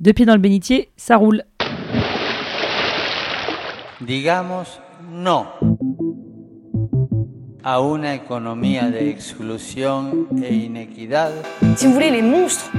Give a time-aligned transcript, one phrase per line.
[0.00, 1.44] Deux pieds dans le bénitier, ça roule.
[4.00, 4.80] Digamos
[5.12, 5.46] no
[7.62, 11.32] a una economía de exclusión e inequidad.
[11.76, 12.70] Si vous voulez, les monstres,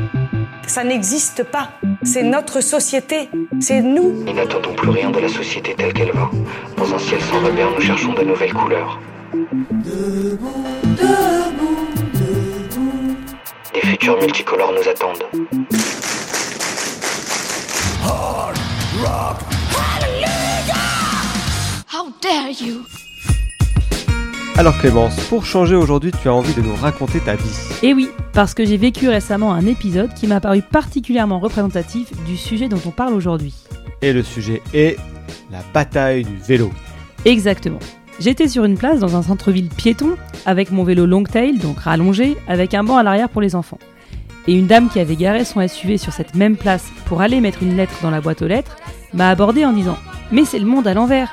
[0.65, 1.69] ça n'existe pas.
[2.01, 3.29] C'est notre société,
[3.59, 4.23] c'est nous.
[4.25, 6.31] Nous n'attendons plus rien de la société telle qu'elle va.
[6.75, 8.99] Dans un ciel sans repère, nous cherchons de nouvelles couleurs.
[13.75, 15.60] Des futurs multicolores nous attendent.
[19.03, 19.33] How
[22.21, 22.85] dare you
[24.57, 27.57] Alors Clémence, pour changer aujourd'hui, tu as envie de nous raconter ta vie.
[27.81, 32.37] Et oui, parce que j'ai vécu récemment un épisode qui m'a paru particulièrement représentatif du
[32.37, 33.55] sujet dont on parle aujourd'hui.
[34.03, 34.97] Et le sujet est
[35.51, 36.71] la bataille du vélo.
[37.25, 37.79] Exactement.
[38.19, 42.75] J'étais sur une place dans un centre-ville piéton, avec mon vélo Longtail, donc rallongé, avec
[42.75, 43.79] un banc à l'arrière pour les enfants.
[44.47, 47.61] Et une dame qui avait garé son SUV sur cette même place pour aller mettre
[47.61, 48.77] une lettre dans la boîte aux lettres
[49.13, 49.97] m'a abordé en disant
[50.31, 51.31] Mais c'est le monde à l'envers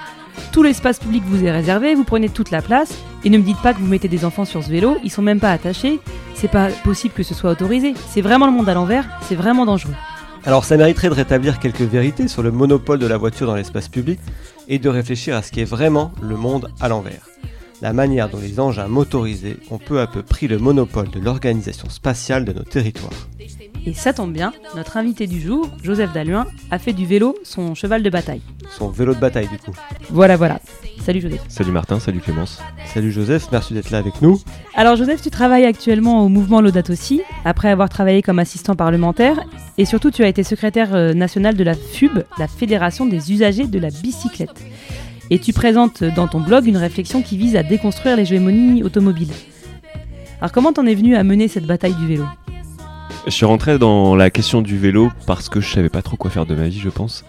[0.52, 3.60] Tout l'espace public vous est réservé, vous prenez toute la place, et ne me dites
[3.62, 6.00] pas que vous mettez des enfants sur ce vélo, ils sont même pas attachés,
[6.34, 7.94] c'est pas possible que ce soit autorisé.
[8.08, 9.94] C'est vraiment le monde à l'envers, c'est vraiment dangereux.
[10.44, 13.88] Alors ça mériterait de rétablir quelques vérités sur le monopole de la voiture dans l'espace
[13.88, 14.20] public
[14.68, 17.28] et de réfléchir à ce qui est vraiment le monde à l'envers.
[17.80, 21.88] La manière dont les engins motorisés ont peu à peu pris le monopole de l'organisation
[21.88, 23.12] spatiale de nos territoires.
[23.86, 27.76] Et ça tombe bien, notre invité du jour, Joseph Dalluin, a fait du vélo son
[27.76, 28.42] cheval de bataille.
[28.76, 29.70] Son vélo de bataille du coup.
[30.10, 30.60] Voilà, voilà.
[31.00, 31.40] Salut Joseph.
[31.48, 32.60] Salut Martin, salut Clémence.
[32.92, 34.40] Salut Joseph, merci d'être là avec nous.
[34.74, 39.38] Alors Joseph, tu travailles actuellement au mouvement Laudato Si, après avoir travaillé comme assistant parlementaire,
[39.78, 43.68] et surtout tu as été secrétaire euh, national de la FUB, la Fédération des usagers
[43.68, 44.64] de la bicyclette.
[45.30, 49.28] Et tu présentes dans ton blog une réflexion qui vise à déconstruire l'hégémonie automobile.
[50.40, 52.24] Alors comment t'en es venu à mener cette bataille du vélo?
[53.26, 56.30] Je suis rentré dans la question du vélo parce que je savais pas trop quoi
[56.30, 57.26] faire de ma vie, je pense.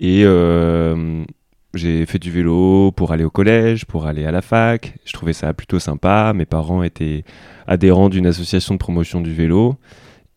[0.00, 1.24] Et euh,
[1.72, 4.96] j'ai fait du vélo pour aller au collège, pour aller à la fac.
[5.06, 6.32] Je trouvais ça plutôt sympa.
[6.34, 7.24] Mes parents étaient
[7.66, 9.76] adhérents d'une association de promotion du vélo.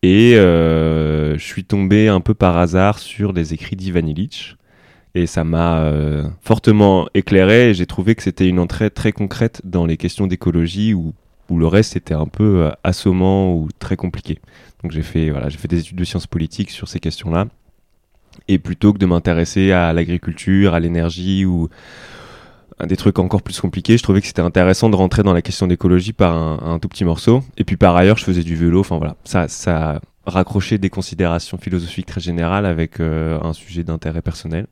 [0.02, 4.56] Et euh, je suis tombé un peu par hasard sur les écrits d'Ivan Illich.
[5.14, 7.72] Et ça m'a euh, fortement éclairé.
[7.74, 11.14] J'ai trouvé que c'était une entrée très concrète dans les questions d'écologie où,
[11.50, 14.40] où le reste était un peu euh, assommant ou très compliqué.
[14.82, 17.46] Donc j'ai fait, voilà, j'ai fait des études de sciences politiques sur ces questions-là.
[18.48, 21.68] Et plutôt que de m'intéresser à l'agriculture, à l'énergie ou
[22.80, 25.42] à des trucs encore plus compliqués, je trouvais que c'était intéressant de rentrer dans la
[25.42, 27.44] question d'écologie par un, un, tout petit morceau.
[27.56, 28.80] Et puis par ailleurs, je faisais du vélo.
[28.80, 34.22] Enfin voilà, ça, ça raccrochait des considérations philosophiques très générales avec euh, un sujet d'intérêt
[34.22, 34.66] personnel.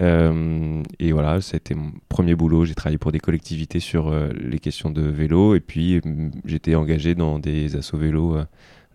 [0.00, 2.64] Euh, et voilà, c'était mon premier boulot.
[2.64, 5.54] J'ai travaillé pour des collectivités sur euh, les questions de vélo.
[5.54, 6.00] Et puis
[6.44, 8.44] j'étais engagé dans des assos vélo euh,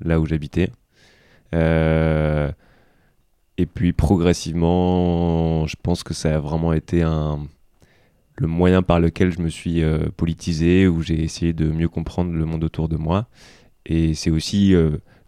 [0.02, 0.70] là où j'habitais.
[3.58, 7.46] Et puis progressivement, je pense que ça a vraiment été un,
[8.38, 9.84] le moyen par lequel je me suis
[10.18, 13.28] politisé, où j'ai essayé de mieux comprendre le monde autour de moi.
[13.86, 14.74] Et c'est aussi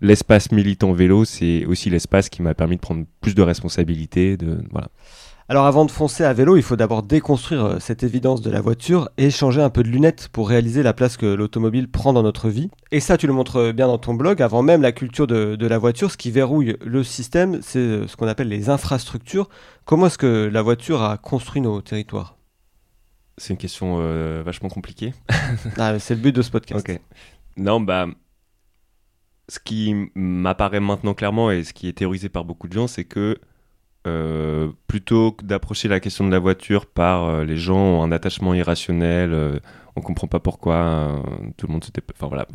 [0.01, 4.37] l'espace militant vélo, c'est aussi l'espace qui m'a permis de prendre plus de responsabilités.
[4.37, 4.89] De, voilà.
[5.47, 8.61] Alors avant de foncer à vélo, il faut d'abord déconstruire euh, cette évidence de la
[8.61, 12.23] voiture et changer un peu de lunettes pour réaliser la place que l'automobile prend dans
[12.23, 12.71] notre vie.
[12.91, 15.67] Et ça, tu le montres bien dans ton blog, avant même la culture de, de
[15.67, 19.47] la voiture, ce qui verrouille le système, c'est ce qu'on appelle les infrastructures.
[19.85, 22.37] Comment est-ce que la voiture a construit nos territoires?
[23.37, 25.13] C'est une question euh, vachement compliquée.
[25.77, 26.89] ah, c'est le but de ce podcast.
[27.55, 28.07] Non, bah,
[29.47, 33.03] ce qui m'apparaît maintenant clairement et ce qui est théorisé par beaucoup de gens, c'est
[33.03, 33.37] que
[34.07, 38.11] euh, plutôt que d'approcher la question de la voiture par euh, les gens ont un
[38.11, 39.59] attachement irrationnel, euh,
[39.95, 41.19] on comprend pas pourquoi, euh,
[41.57, 42.01] tout le monde se dé...
[42.13, 42.47] Enfin voilà,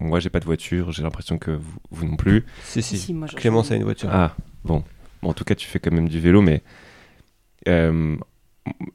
[0.00, 2.44] moi j'ai pas de voiture, j'ai l'impression que vous, vous, non plus.
[2.64, 4.08] Si, si, Si, moi, je- Clémence a une voiture.
[4.12, 4.34] Ah,
[4.64, 4.82] bon.
[5.22, 5.28] bon.
[5.30, 6.62] En tout cas, tu fais quand même du vélo, mais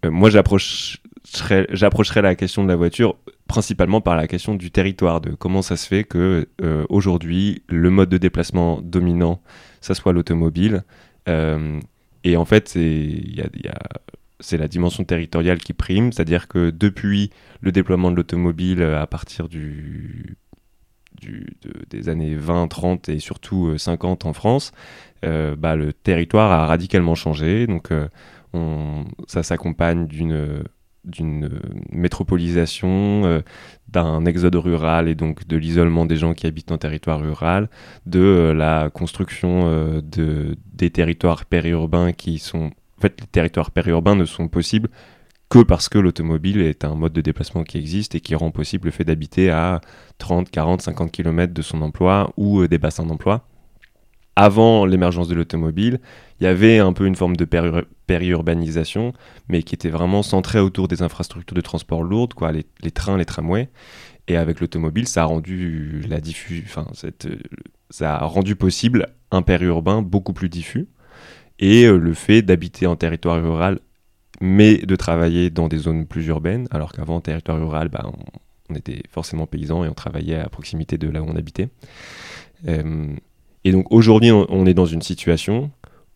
[0.04, 0.98] moi j'approcherais
[1.70, 3.16] j'approcherais la question de la voiture
[3.48, 7.90] principalement par la question du territoire, de comment ça se fait que euh, aujourd'hui le
[7.90, 9.42] mode de déplacement dominant,
[9.82, 10.84] ça soit l'automobile.
[12.26, 12.78] Euh, et en fait,
[14.40, 17.30] c'est la dimension territoriale qui prime, c'est-à-dire que depuis
[17.62, 20.38] le déploiement de l'automobile euh, à partir du,
[21.20, 24.72] du- de- des années 20, 30 et surtout euh, 50 en France,
[25.26, 27.68] euh, bah, le territoire a radicalement changé.
[27.68, 28.08] Donc, euh,
[28.54, 30.64] on- ça s'accompagne d'une
[31.04, 31.50] d'une
[31.92, 33.42] métropolisation, euh,
[33.88, 37.70] d'un exode rural et donc de l'isolement des gens qui habitent en territoire rural,
[38.06, 42.72] de euh, la construction euh, de, des territoires périurbains qui sont...
[42.98, 44.90] En fait, les territoires périurbains ne sont possibles
[45.50, 48.86] que parce que l'automobile est un mode de déplacement qui existe et qui rend possible
[48.86, 49.82] le fait d'habiter à
[50.18, 53.48] 30, 40, 50 km de son emploi ou euh, des bassins d'emploi.
[54.38, 56.00] Avant l'émergence de l'automobile,
[56.40, 59.14] il y avait un peu une forme de péri- périurbanisation,
[59.48, 63.24] mais qui était vraiment centrée autour des infrastructures de transport lourdes, quoi, les, trains, les
[63.24, 63.70] tramways.
[64.28, 67.40] Et avec l'automobile, ça a rendu la diffus, enfin, cette, euh,
[67.90, 70.88] ça a rendu possible un périurbain beaucoup plus diffus.
[71.60, 73.80] Et euh, le fait d'habiter en territoire rural,
[74.42, 78.40] mais de travailler dans des zones plus urbaines, alors qu'avant, en territoire rural, bah, on,
[78.72, 81.70] on était forcément paysan et on travaillait à proximité de là où on habitait.
[82.68, 83.16] Euh,
[83.64, 85.72] et donc aujourd'hui, on, on est dans une situation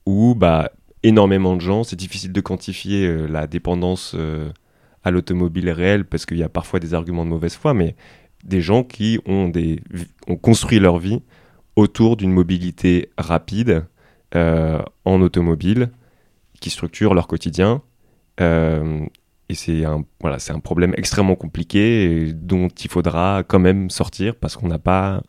[0.06, 0.72] où bah,
[1.06, 4.50] énormément de gens, c'est difficile de quantifier euh, la dépendance euh,
[5.04, 7.96] à l'automobile réelle parce qu'il y a parfois des arguments de mauvaise foi, mais
[8.44, 9.82] des gens qui ont, des,
[10.28, 11.22] ont construit leur vie
[11.76, 13.86] autour d'une mobilité rapide
[14.34, 15.92] euh, en automobile
[16.60, 17.82] qui structure leur quotidien.
[19.48, 24.58] Et c'est un, voilà, un problème extrêmement compliqué dont il faudra quand même sortir parce
[24.58, 25.22] qu'on n'a pas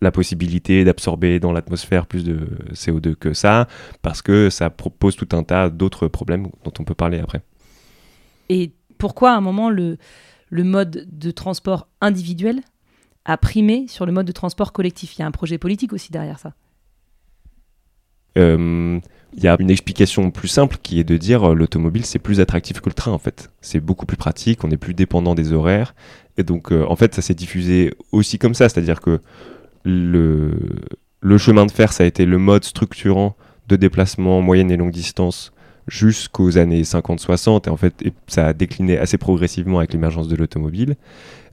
[0.00, 3.68] la possibilité d'absorber dans l'atmosphère plus de CO2 que ça,
[4.02, 7.42] parce que ça propose tout un tas d'autres problèmes dont on peut parler après.
[8.48, 9.98] Et pourquoi à un moment le,
[10.48, 12.60] le mode de transport individuel
[13.24, 15.16] a primé sur le mode de transport collectif?
[15.16, 16.54] Il y a un projet politique aussi derrière ça.
[18.38, 19.00] Euh,
[19.32, 22.40] Il y a une explication plus simple qui est de dire euh, l'automobile c'est plus
[22.40, 23.50] attractif que le train en fait.
[23.60, 25.94] C'est beaucoup plus pratique, on est plus dépendant des horaires.
[26.36, 29.20] Et donc euh, en fait ça s'est diffusé aussi comme ça, c'est-à-dire que
[29.84, 30.52] le,
[31.38, 33.36] chemin de fer ça a été le mode structurant
[33.68, 35.52] de déplacement moyenne et longue distance
[35.88, 37.94] jusqu'aux années 50-60 et en fait
[38.26, 40.96] ça a décliné assez progressivement avec l'émergence de l'automobile.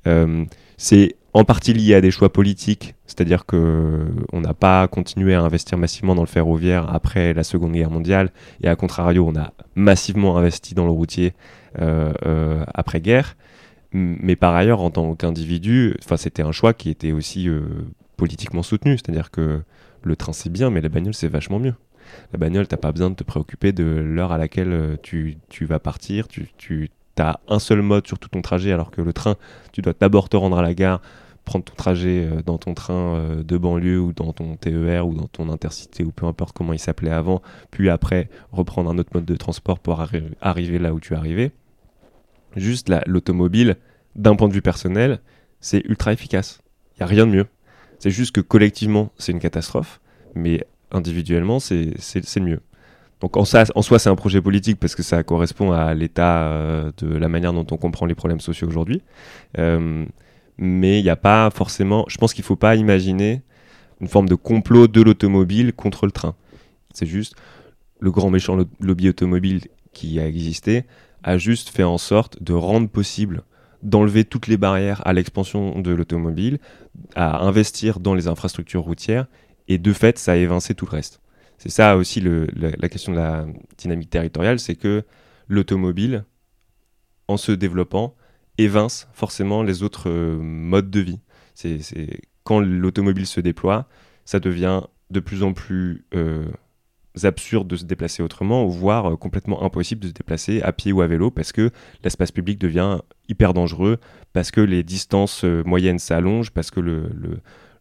[0.05, 0.45] Euh,
[0.77, 5.41] c'est en partie lié à des choix politiques, c'est-à-dire que on n'a pas continué à
[5.41, 8.31] investir massivement dans le ferroviaire après la Seconde Guerre mondiale,
[8.61, 11.33] et à contrario, on a massivement investi dans le routier
[11.79, 13.35] euh, euh, après-guerre.
[13.93, 17.61] M- Mais par ailleurs, en tant qu'individu, c'était un choix qui était aussi euh,
[18.17, 19.61] politiquement soutenu, c'est-à-dire que
[20.03, 21.75] le train c'est bien, mais la bagnole c'est vachement mieux.
[22.31, 25.65] La bagnole, t'as pas besoin de te préoccuper de l'heure à laquelle euh, tu, tu
[25.65, 29.11] vas partir, tu, tu as un seul mode sur tout ton trajet, alors que le
[29.11, 29.35] train,
[29.73, 31.01] tu dois d'abord te rendre à la gare,
[31.43, 35.15] prendre ton trajet euh, dans ton train euh, de banlieue ou dans ton TER ou
[35.15, 37.41] dans ton intercité ou peu importe comment il s'appelait avant,
[37.71, 41.17] puis après reprendre un autre mode de transport pour arri- arriver là où tu es
[41.17, 41.51] arrivé.
[42.55, 43.75] Juste la- l'automobile,
[44.15, 45.19] d'un point de vue personnel,
[45.59, 46.61] c'est ultra efficace.
[46.95, 47.45] Il n'y a rien de mieux.
[47.99, 49.99] C'est juste que collectivement, c'est une catastrophe,
[50.35, 52.61] mais individuellement, c'est mieux.
[53.19, 56.49] Donc en, ça, en soi, c'est un projet politique parce que ça correspond à l'état
[56.49, 59.01] euh, de la manière dont on comprend les problèmes sociaux aujourd'hui.
[59.57, 60.05] Euh,
[60.59, 62.05] mais il n'y a pas forcément.
[62.09, 63.41] Je pense qu'il ne faut pas imaginer
[64.01, 66.35] une forme de complot de l'automobile contre le train.
[66.93, 67.35] C'est juste
[67.99, 69.61] le grand méchant lo- lobby automobile
[69.93, 70.83] qui a existé
[71.23, 73.41] a juste fait en sorte de rendre possible
[73.83, 76.59] d'enlever toutes les barrières à l'expansion de l'automobile,
[77.15, 79.27] à investir dans les infrastructures routières,
[79.67, 81.21] et de fait, ça a évincé tout le reste.
[81.57, 83.45] C'est ça aussi la, question de la
[83.77, 85.03] dynamique territoriale, c'est que
[85.47, 86.25] l'automobile,
[87.27, 88.15] en se développant,
[88.57, 91.19] évince forcément les autres euh, modes de vie.
[91.53, 93.89] C'est- quand l'automobile se déploie,
[94.23, 96.45] ça devient de plus en plus euh,
[97.25, 101.01] absurde de se déplacer autrement, voire euh, complètement impossible de se déplacer à pied ou
[101.01, 101.71] à vélo, parce que
[102.03, 102.99] l'espace public devient
[103.29, 103.97] hyper dangereux,
[104.33, 107.39] parce que les distances euh, moyennes s'allongent, parce que le, le,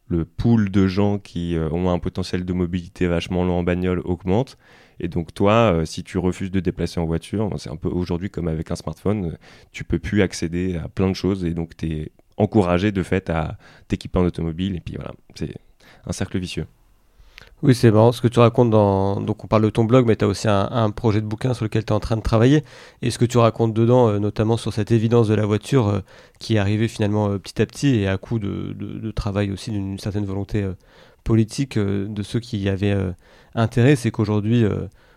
[0.08, 4.00] le pool de gens qui euh, ont un potentiel de mobilité vachement long en bagnole
[4.04, 4.56] augmente.
[4.98, 8.48] Et donc toi, si tu refuses de déplacer en voiture, c'est un peu aujourd'hui comme
[8.48, 9.36] avec un smartphone,
[9.70, 13.28] tu peux plus accéder à plein de choses et donc tu es encouragé de fait
[13.28, 15.54] à t'équiper en automobile et puis voilà, c'est
[16.06, 16.66] un cercle vicieux.
[17.62, 19.18] Oui, c'est marrant ce que tu racontes dans.
[19.20, 21.64] Donc, on parle de ton blog, mais tu as aussi un, projet de bouquin sur
[21.64, 22.64] lequel tu es en train de travailler.
[23.00, 26.00] Et ce que tu racontes dedans, euh, notamment sur cette évidence de la voiture euh,
[26.38, 29.70] qui est arrivée finalement euh, petit à petit et à coup de, de- travail aussi
[29.70, 30.68] d'une certaine volonté
[31.24, 32.94] politique de ceux qui y avaient
[33.54, 34.64] intérêt, c'est qu'aujourd'hui,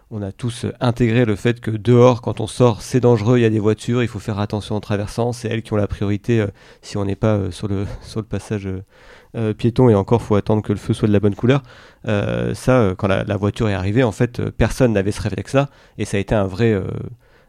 [0.10, 3.46] on a tous intégré le fait que dehors, quand on sort, c'est dangereux, il y
[3.46, 6.46] a des voitures, il faut faire attention en traversant, c'est elles qui ont la priorité
[6.82, 8.70] si on n'est pas sur, le, sur le passage
[9.36, 11.62] euh, piéton et encore, faut attendre que le feu soit de la bonne couleur.
[12.08, 15.70] Euh, ça, euh, quand la, voiture est arrivée, en fait, euh, personne n'avait ce réflexe-là,
[15.98, 16.80] et ça a été un vrai,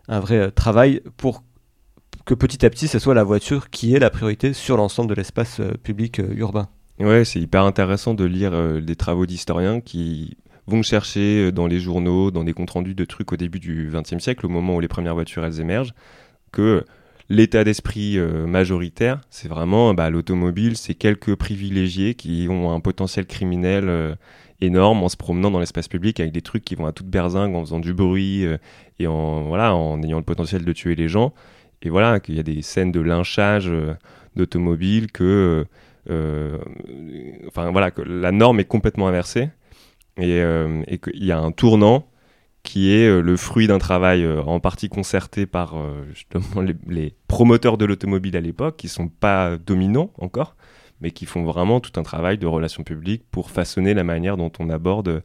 [0.09, 1.43] un vrai travail pour
[2.25, 5.15] que petit à petit, ce soit la voiture qui ait la priorité sur l'ensemble de
[5.15, 6.69] l'espace public urbain.
[6.99, 12.31] Ouais, c'est hyper intéressant de lire des travaux d'historiens qui vont chercher dans les journaux,
[12.31, 14.89] dans des comptes rendus de trucs au début du XXe siècle, au moment où les
[14.89, 15.95] premières voitures elles émergent,
[16.53, 16.85] que
[17.31, 23.25] l'état d'esprit euh, majoritaire, c'est vraiment bah, l'automobile, c'est quelques privilégiés qui ont un potentiel
[23.25, 24.15] criminel euh,
[24.61, 27.55] énorme en se promenant dans l'espace public avec des trucs qui vont à toute berzingue
[27.55, 28.59] en faisant du bruit euh,
[28.99, 31.33] et en voilà en ayant le potentiel de tuer les gens.
[31.83, 33.73] Et voilà qu'il y a des scènes de lynchage
[34.37, 35.65] d'automobiles que
[36.07, 39.49] enfin voilà que la norme est complètement inversée
[40.19, 40.43] et,
[40.89, 42.10] et qu'il y a un tournant
[42.63, 46.05] qui est euh, le fruit d'un travail euh, en partie concerté par euh,
[46.87, 50.57] les, promoteurs de l'automobile à l'époque, qui sont pas dominants encore,
[51.01, 54.53] mais qui font vraiment tout un travail de relations publiques pour façonner la manière dont
[54.59, 55.23] on aborde,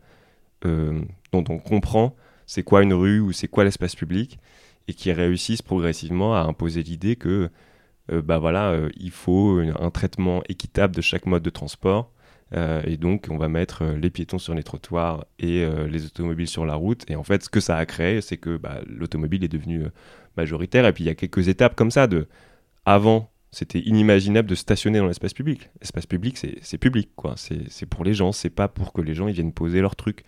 [0.64, 2.16] dont on comprend
[2.48, 4.40] c'est quoi une rue ou c'est quoi l'espace public,
[4.88, 7.50] et qui réussissent progressivement à imposer l'idée que
[8.10, 8.40] bah
[8.98, 12.12] il faut un traitement équitable de chaque mode de transport.
[12.54, 16.06] Euh, et donc, on va mettre euh, les piétons sur les trottoirs et euh, les
[16.06, 17.10] automobiles sur la route.
[17.10, 19.86] Et en fait, ce que ça a créé, c'est que bah, l'automobile est devenue
[20.38, 20.86] majoritaire.
[20.86, 22.08] Et puis, il y a quelques étapes comme ça.
[22.08, 22.28] De...
[22.86, 25.70] Avant, c'était inimaginable de stationner dans l'espace public.
[25.82, 27.36] L'espace public, c'est public, quoi.
[27.38, 28.32] C'est pour les gens.
[28.32, 30.24] C'est pas pour que les gens ils viennent poser leurs trucs,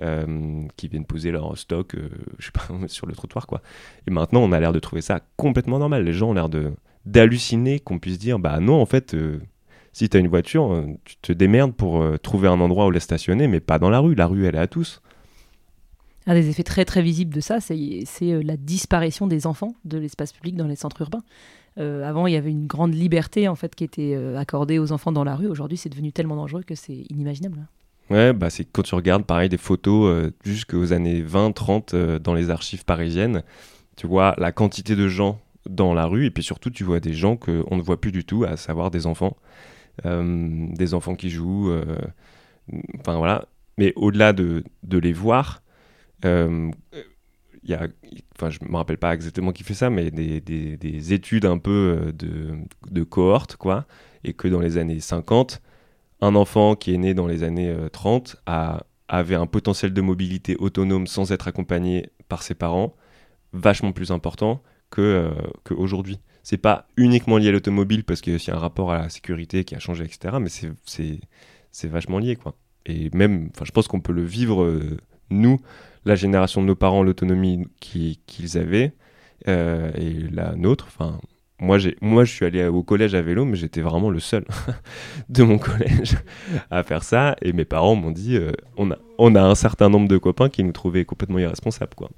[0.00, 1.94] euh, qui viennent poser leur stock,
[2.38, 3.62] je sais pas, sur le trottoir, quoi.
[4.08, 6.04] Et maintenant, on a l'air de trouver ça complètement normal.
[6.04, 6.48] Les gens ont l'air
[7.06, 9.14] d'halluciner qu'on puisse dire, bah non, en fait,
[9.92, 12.90] si tu as une voiture, euh, tu te démerdes pour euh, trouver un endroit où
[12.90, 14.14] la stationner, mais pas dans la rue.
[14.14, 15.00] La rue, elle est à tous.
[16.26, 19.98] Un des effets très très visibles de ça, c'est euh, la disparition des enfants de
[19.98, 21.22] l'espace public dans les centres urbains.
[21.78, 24.92] Euh, avant, il y avait une grande liberté en fait qui était euh, accordée aux
[24.92, 25.46] enfants dans la rue.
[25.46, 27.58] Aujourd'hui, c'est devenu tellement dangereux que c'est inimaginable.
[27.60, 27.68] hein.
[28.14, 32.18] Ouais, bah c'est quand tu regardes pareil des photos euh, jusqu'aux années 20, 30 euh,
[32.18, 33.44] dans les archives parisiennes,
[33.96, 37.12] tu vois la quantité de gens dans la rue et puis surtout tu vois des
[37.12, 39.36] gens qu'on ne voit plus du tout, à savoir des enfants,
[40.04, 41.84] des enfants qui jouent, euh,
[42.98, 43.46] enfin voilà.
[43.78, 44.64] Mais au-delà de,
[44.98, 45.62] les voir,
[46.24, 46.70] euh,
[47.62, 47.88] il y a,
[48.36, 51.58] enfin je me rappelle pas exactement qui fait ça, mais des, des- des études un
[51.58, 52.58] peu euh, de,
[53.04, 53.86] cohorte quoi,
[54.24, 55.62] et que dans les années 50
[56.22, 60.00] un enfant qui est né dans les années euh, 30 a, avait un potentiel de
[60.02, 62.94] mobilité autonome sans être accompagné par ses parents
[63.52, 64.62] vachement plus important
[64.98, 65.32] euh,
[65.64, 66.20] qu'aujourd'hui.
[66.50, 69.08] C'est pas uniquement lié à l'automobile parce qu'il y a aussi un rapport à la
[69.08, 70.38] sécurité qui a changé, etc.
[70.40, 72.56] Mais c'est- vachement lié, quoi.
[72.86, 74.96] Et même, enfin, je pense qu'on peut le vivre, euh,
[75.30, 75.60] nous,
[76.04, 78.94] la génération de nos parents, l'autonomie qui- qu'ils avaient,
[79.46, 81.20] euh, et la nôtre, enfin,
[81.60, 84.44] moi, moi, je suis allé au collège à vélo, mais j'étais vraiment le seul
[85.28, 86.16] de mon collège
[86.72, 87.36] à faire ça.
[87.42, 90.48] Et mes parents m'ont dit, euh, on, a, on a un certain nombre de copains
[90.48, 92.10] qui nous trouvaient complètement irresponsables, quoi.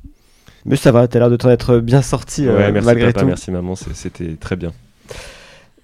[0.64, 3.20] Mais ça va, t'as l'air de t'en être bien sorti euh, ouais, merci malgré papa,
[3.20, 3.26] tout.
[3.26, 4.72] merci maman, c'était très bien.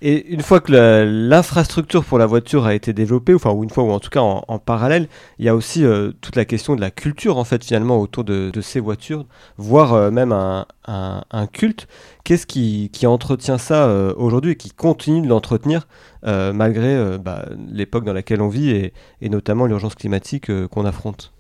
[0.01, 3.83] Et une fois que l'infrastructure pour la voiture a été développée, enfin, ou une fois,
[3.83, 5.09] ou en tout cas en, en parallèle,
[5.41, 8.23] il y a aussi euh, toute la question de la culture, en fait, finalement, autour
[8.23, 11.89] de, de ces voitures, voire euh, même un, un- un culte.
[12.23, 15.89] Qu'est-ce qui, qui entretient ça euh, aujourd'hui et qui continue de l'entretenir
[16.25, 20.69] euh, malgré euh, bah, l'époque dans laquelle on vit et, et notamment l'urgence climatique euh,
[20.69, 21.33] qu'on affronte?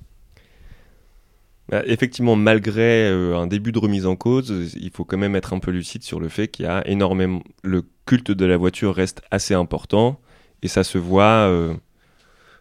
[1.85, 5.59] Effectivement, malgré euh, un début de remise en cause, il faut quand même être un
[5.59, 7.43] peu lucide sur le fait qu'il y a énormément.
[7.63, 10.21] Le culte de la voiture reste assez important
[10.63, 11.75] et ça se voit, euh,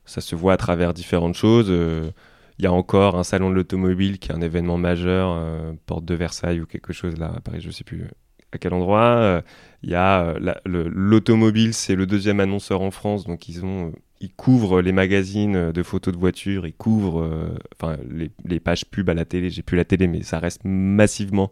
[0.05, 1.67] ça se voit à travers différentes choses.
[1.69, 2.11] euh,
[2.59, 5.39] Il y a encore un salon de l'automobile qui est un événement majeur,
[5.85, 8.05] porte de Versailles ou quelque chose là à Paris, je sais plus
[8.51, 9.43] à quel endroit.
[9.83, 13.93] Il y a la- le- l'automobile, c'est le deuxième annonceur en France, donc ils ont,
[14.21, 18.85] ils couvrent les magazines de photos de voitures, ils couvrent, euh, enfin les, les pages
[18.85, 19.49] pub à la télé.
[19.49, 21.51] J'ai plus la télé, mais ça reste massivement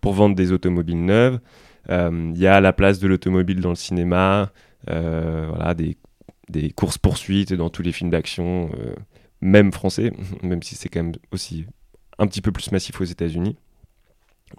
[0.00, 1.38] pour vendre des automobiles neuves.
[1.90, 4.50] Euh, Il y a la place de l'automobile dans le cinéma,
[4.90, 5.96] euh, voilà des,
[6.48, 8.70] des courses poursuites dans tous les films d'action,
[9.40, 11.66] même français, même si c'est quand même aussi
[12.18, 13.56] un petit peu plus massif aux États-Unis.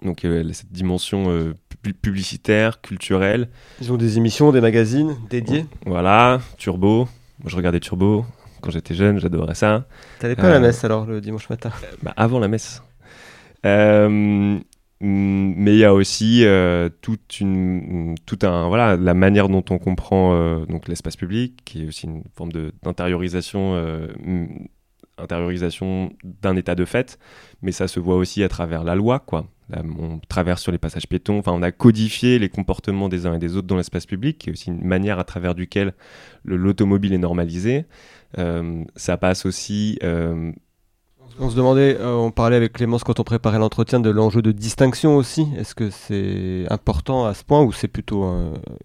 [0.02, 3.48] Donc euh, cette dimension euh, pu- publicitaire, culturelle.
[3.80, 5.66] Ils ont des émissions, des magazines dédiés.
[5.86, 7.06] Voilà, Turbo.
[7.44, 8.24] Moi, je regardais Turbo
[8.62, 9.86] quand j'étais jeune, j'adorais ça.
[10.18, 11.70] T'allais pas à la Euh, messe alors le dimanche matin?
[12.02, 12.82] Bah, avant la messe.
[13.66, 14.58] Euh,
[15.00, 19.78] mais il y a aussi euh, toute une, tout un, voilà, la manière dont on
[19.78, 24.08] comprend euh, donc l'espace public, qui est aussi une forme de- d'intériorisation, euh,
[25.18, 27.18] intériorisation d'un état de fait,
[27.62, 29.46] mais ça se voit aussi à travers la loi, quoi.
[29.72, 33.38] On traverse sur les passages piétons, enfin, on a codifié les comportements des uns et
[33.38, 35.94] des autres dans l'espace public, qui est aussi une manière à travers duquel
[36.44, 37.86] le- l'automobile est normalisé.
[38.38, 40.52] Euh, ça passe aussi euh,
[41.40, 44.52] On se demandait, euh, on parlait avec Clémence quand on préparait l'entretien de l'enjeu de
[44.52, 45.46] distinction aussi.
[45.56, 48.24] Est-ce que c'est important à ce point ou c'est plutôt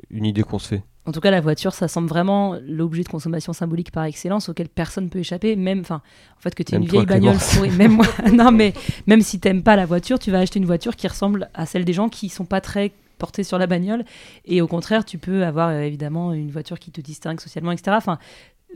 [0.09, 0.83] une idée qu'on se fait?
[1.05, 4.69] En tout cas, la voiture, ça semble vraiment l'objet de consommation symbolique par excellence auquel
[4.69, 5.55] personne peut échapper.
[5.55, 6.01] Même, enfin,
[6.37, 8.73] en fait, que tu Même une toi, vieille bagnole pourrie, même moi, non, mais
[9.07, 11.83] même si t'aimes pas la voiture, tu vas acheter une voiture qui ressemble à celle
[11.85, 14.05] des gens qui sont pas très portés sur la bagnole.
[14.45, 17.95] Et au contraire, tu peux avoir euh, évidemment une voiture qui te distingue socialement, etc.
[17.97, 18.19] Enfin,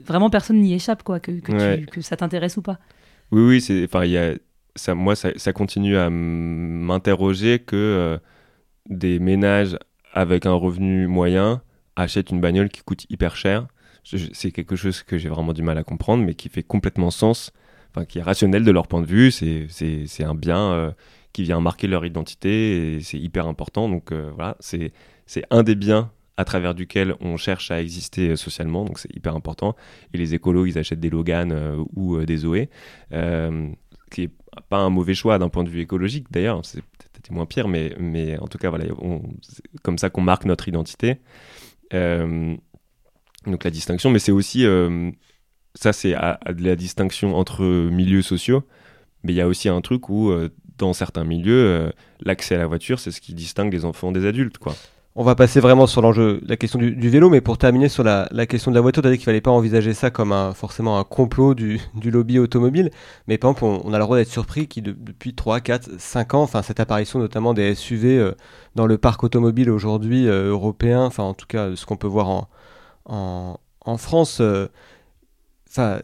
[0.04, 1.86] vraiment, personne n'y échappe, quoi, que, que, tu- Ouais.
[1.92, 2.80] que ça t'intéresse ou pas.
[3.32, 4.34] Oui, oui, c'est, enfin, il y a,
[4.76, 8.18] ça, moi, ça, ça continue à m'interroger que euh,
[8.90, 9.78] des ménages
[10.14, 11.62] avec un revenu moyen
[11.96, 13.68] achètent une bagnole qui coûte hyper cher.
[14.04, 17.52] C'est quelque chose que j'ai vraiment du mal à comprendre, mais qui fait complètement sens
[17.92, 19.32] enfin, qui est rationnel de leur point de vue.
[19.32, 20.92] C'est, un bien euh,
[21.34, 23.90] qui vient marquer leur identité et c'est hyper important.
[23.90, 24.94] Donc euh, voilà, c'est,
[25.50, 29.36] un des biens à travers duquel on cherche à exister euh, socialement, donc c'est hyper
[29.36, 29.76] important.
[30.14, 32.70] Et les écolos, ils achètent des Logan ou des Zoé,
[33.12, 33.68] euh,
[34.12, 34.32] qui est
[34.70, 37.96] pas un mauvais choix d'un point de vue écologique d'ailleurs, c'est peut-être moins pire, mais,
[38.00, 38.86] mais en tout cas, voilà,
[39.82, 41.18] comme ça qu'on marque notre identité.
[41.94, 42.56] Euh,
[43.46, 45.12] donc la distinction, mais c'est aussi, euh,
[45.76, 48.64] ça c'est la distinction entre milieux sociaux,
[49.24, 52.68] mais il y a aussi un truc où, euh, dans certains milieux, l'accès à la
[52.68, 54.76] voiture, c'est ce qui distingue les enfants des adultes, quoi.
[55.16, 58.28] On va passer vraiment sur l'enjeu, la question du, vélo, mais pour terminer sur la,
[58.48, 60.98] question de la voiture, tu as dit qu'il fallait pas envisager ça comme un, forcément
[60.98, 62.90] un complot du, lobby automobile,
[63.28, 66.34] mais par exemple, on, a le droit d'être surpris qui de- depuis 3, 4, 5
[66.34, 68.32] ans, cette apparition notamment des SUV euh,
[68.74, 72.48] dans le parc automobile aujourd'hui euh, européen, enfin en tout cas ce qu'on peut voir
[73.06, 74.68] en France, euh,
[75.70, 76.00] enfin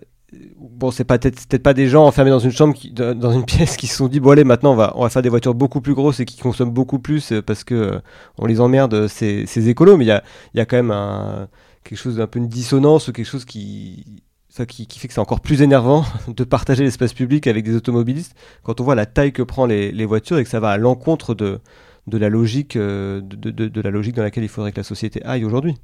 [0.59, 3.88] bon c'est peut-être pas des gens enfermés dans une chambre qui, dans une pièce qui
[3.88, 5.93] se sont dit bon allez maintenant on va on va faire des voitures beaucoup plus
[5.93, 8.00] grosses et qui consomment beaucoup plus euh, parce que euh,
[8.38, 10.91] on les emmerde euh, ces, ces écolos mais il y a, y a quand même
[10.91, 11.48] un,
[11.83, 15.13] quelque chose d'un peu une dissonance ou quelque chose qui ça qui, qui fait que
[15.13, 19.05] c'est encore plus énervant de partager l'espace public avec des automobilistes quand on voit la
[19.07, 21.59] taille que prend les, les voitures et que ça va à l'encontre de,
[22.07, 25.45] de la logique de- de la logique dans laquelle il faudrait que la société aille
[25.45, 25.75] aujourd'hui.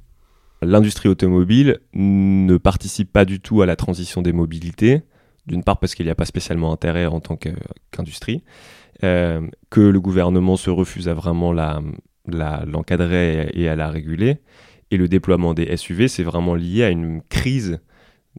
[0.62, 5.02] L'industrie automobile ne participe pas du tout à la transition des mobilités,
[5.46, 7.38] d'une part parce qu'il n'y a pas spécialement intérêt en tant
[7.92, 8.42] qu'industrie,
[9.04, 11.82] euh, que le gouvernement se refuse à vraiment la-
[12.26, 14.38] la- l'encadrer et à la réguler,
[14.90, 17.78] et le déploiement des SUV, c'est vraiment lié à une crise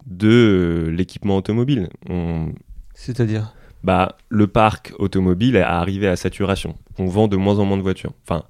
[0.06, 1.90] de l'équipement automobile.
[2.10, 2.52] On-
[2.94, 3.54] C'est-à-dire?
[3.84, 6.76] Bah, le parc automobile est arrivé à saturation.
[6.98, 8.14] On vend de moins en moins de voitures.
[8.24, 8.44] Enfin,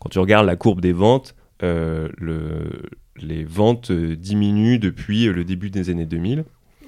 [0.00, 2.82] quand tu regardes la courbe des ventes, euh, le-
[3.20, 6.44] les ventes euh, diminuent depuis euh, le début des années 2000.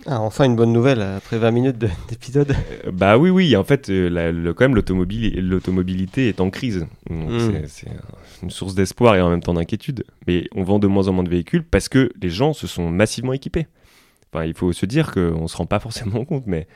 [0.07, 2.55] ah, enfin une bonne nouvelle après 20 minutes de- d'épisode.
[2.87, 6.87] Euh, bah oui, oui, en fait, euh, la- le- quand même, l'automobilité est en crise.
[7.11, 7.39] Mm.
[7.39, 7.91] c'est- C'est
[8.43, 10.05] une source d'espoir et en même temps d'inquiétude.
[10.27, 12.91] Mais on vend de moins en moins de véhicules parce que les gens se sont
[12.91, 13.67] massivement équipés.
[14.33, 16.67] Enfin, il faut se dire qu'on ne se rend pas forcément compte, mais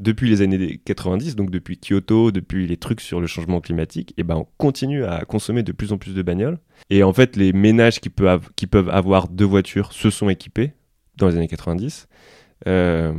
[0.00, 4.22] depuis les années 90, donc depuis Kyoto, depuis les trucs sur le changement climatique, et
[4.22, 6.58] ben on continue à consommer de plus en plus de bagnoles.
[6.88, 10.72] Et en fait, les ménages qui peuvent, avoir deux voitures se sont équipés
[11.16, 12.08] dans les années 90.
[12.66, 13.12] Euh,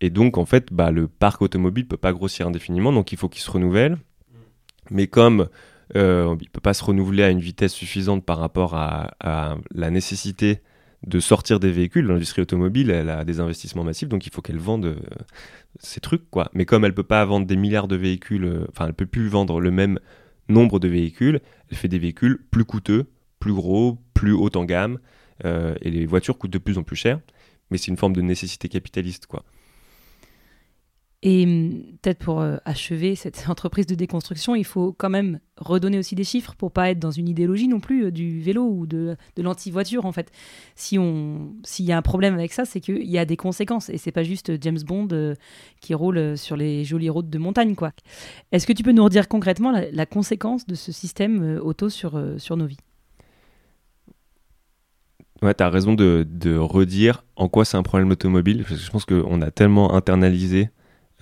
[0.00, 3.28] et donc, en fait, bah, le parc automobile peut pas grossir indéfiniment, donc il faut
[3.28, 3.96] qu'il se renouvelle.
[4.90, 5.48] Mais comme
[5.96, 10.60] euh, il peut pas se renouveler à une vitesse suffisante par rapport à la nécessité
[11.06, 14.58] de sortir des véhicules, l'industrie automobile, elle a des investissements massifs, donc il faut qu'elle
[14.58, 14.96] vende euh,
[15.78, 16.50] ces trucs, quoi.
[16.54, 19.28] Mais comme elle peut pas vendre des milliards de véhicules, euh, enfin, elle peut plus
[19.28, 19.98] vendre le même
[20.48, 21.40] nombre de véhicules,
[21.70, 23.06] elle fait des véhicules plus coûteux,
[23.38, 24.98] plus gros, plus haut en gamme,
[25.44, 27.20] euh, et les voitures coûtent de plus en plus cher.
[27.70, 29.44] Mais c'est une forme de nécessité capitaliste, quoi.
[31.26, 35.98] Et hum, peut-être pour euh, achever cette entreprise de déconstruction, il faut quand même redonner
[35.98, 38.86] aussi des chiffres pour pas être dans une idéologie non plus euh, du vélo ou
[38.86, 40.30] de, de l'anti-voiture en fait.
[40.76, 43.88] Si on, s'il y a un problème avec ça, c'est qu'il y a des conséquences
[43.88, 45.34] et c'est pas juste James Bond euh,
[45.80, 47.92] qui roule sur les jolies routes de montagne quoi.
[48.52, 52.58] Est-ce que tu peux nous redire concrètement la, conséquence de ce système auto sur, sur
[52.58, 52.76] nos vies?
[55.40, 58.90] Ouais, t'as raison de, de redire en quoi c'est un problème automobile, parce que je
[58.90, 60.68] pense qu'on a tellement internalisé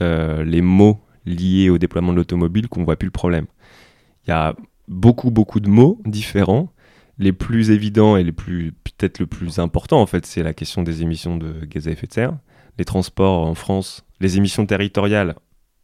[0.00, 3.46] les mots liés au déploiement de l'automobile qu'on voit plus le problème.
[4.26, 4.54] Il y a
[4.88, 6.72] beaucoup, beaucoup de mots différents.
[7.18, 10.82] Les plus évidents et les plus, peut-être le plus important, en fait, c'est la question
[10.82, 12.38] des émissions de gaz à effet de serre.
[12.78, 15.34] Les transports en France, les émissions territoriales,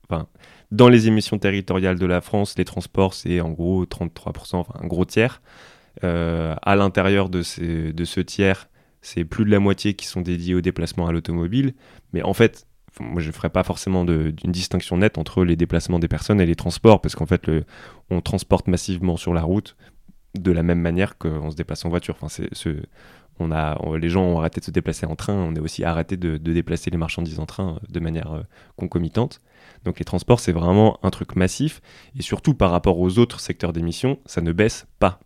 [0.08, 0.26] enfin,
[0.70, 4.86] dans les émissions territoriales de la France, les transports, c'est en gros 33%, enfin, un
[4.86, 5.42] gros tiers.
[6.04, 7.42] Euh, à l'intérieur de,
[7.92, 8.68] de ce tiers,
[9.02, 11.74] c'est plus de la moitié qui sont dédiés au déplacement à l'automobile.
[12.12, 12.67] Mais en fait,
[13.00, 16.46] moi je ne ferai pas forcément d'une distinction nette entre les déplacements des personnes et
[16.46, 17.50] les transports, parce qu'en fait,
[18.10, 19.76] on transporte massivement sur la route
[20.38, 22.16] de la même manière qu'on se déplace en voiture.
[23.40, 26.16] On a, les gens ont arrêté de se déplacer en train, on a aussi arrêté
[26.16, 28.42] de, de déplacer les marchandises en train euh, de manière euh,
[28.76, 29.40] concomitante.
[29.84, 31.80] Donc les transports, c'est vraiment un truc massif,
[32.18, 35.20] et surtout par rapport aux autres secteurs d'émissions, ça ne baisse pas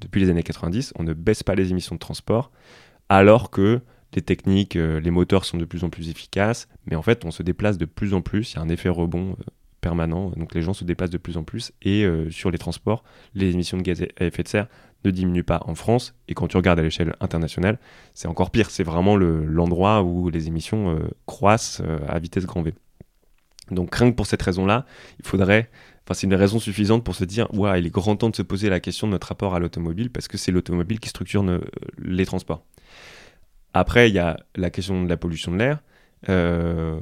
[0.00, 2.50] depuis les années 90, on ne baisse pas les émissions de transport,
[3.08, 3.80] alors que
[4.14, 7.30] les techniques, euh, les moteurs sont de plus en plus efficaces, mais en fait on
[7.30, 9.44] se déplace de plus en plus, il y a un effet rebond euh,
[9.80, 13.04] permanent, donc les gens se déplacent de plus en plus, et euh, sur les transports,
[13.34, 14.66] les émissions de gaz à effet de serre
[15.04, 17.78] ne diminuent pas en France, et quand tu regardes à l'échelle internationale,
[18.14, 22.74] c'est encore pire, c'est vraiment le- l'endroit où les émissions croissent à vitesse grand V.
[23.70, 24.84] Donc rien que pour cette raison-là,
[25.18, 25.70] il faudrait
[26.04, 28.42] Enfin, c'est une raison suffisante pour se dire, ouais, il est grand temps de se
[28.42, 31.44] poser la question de notre rapport à l'automobile parce que c'est l'automobile qui structure
[31.98, 32.64] les transports.
[33.74, 35.80] Après, il y a la question de la pollution de l'air.
[36.28, 37.00] Euh,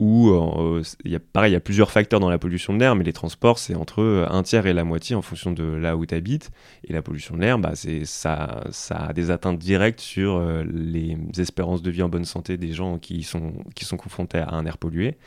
[0.00, 2.94] où euh, y a, pareil, il y a plusieurs facteurs dans la pollution de l'air,
[2.94, 5.96] mais les transports, c'est entre euh, un tiers et la moitié en fonction de là
[5.96, 6.50] où tu habites.
[6.84, 7.72] Et la pollution de l'air, bah,
[8.04, 12.72] ça, ça a des atteintes directes sur les espérances de vie en bonne santé des
[12.72, 15.18] gens qui sont, qui sont confrontés à un air pollué.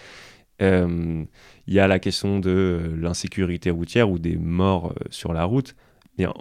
[0.61, 1.27] Il
[1.67, 5.75] y a la question de l'insécurité routière ou des morts sur la route.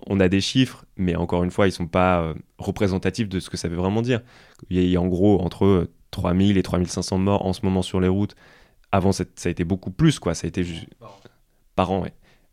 [0.06, 3.50] On a des chiffres, mais encore une fois, ils ne sont pas représentatifs de ce
[3.50, 4.20] que ça veut vraiment dire.
[4.68, 8.08] Il y a en gros entre 3000 et 3500 morts en ce moment sur les
[8.08, 8.34] routes.
[8.92, 10.34] Avant, ça a été beaucoup plus, quoi.
[10.34, 10.86] Ça a été juste...
[11.76, 12.12] par an, ouais.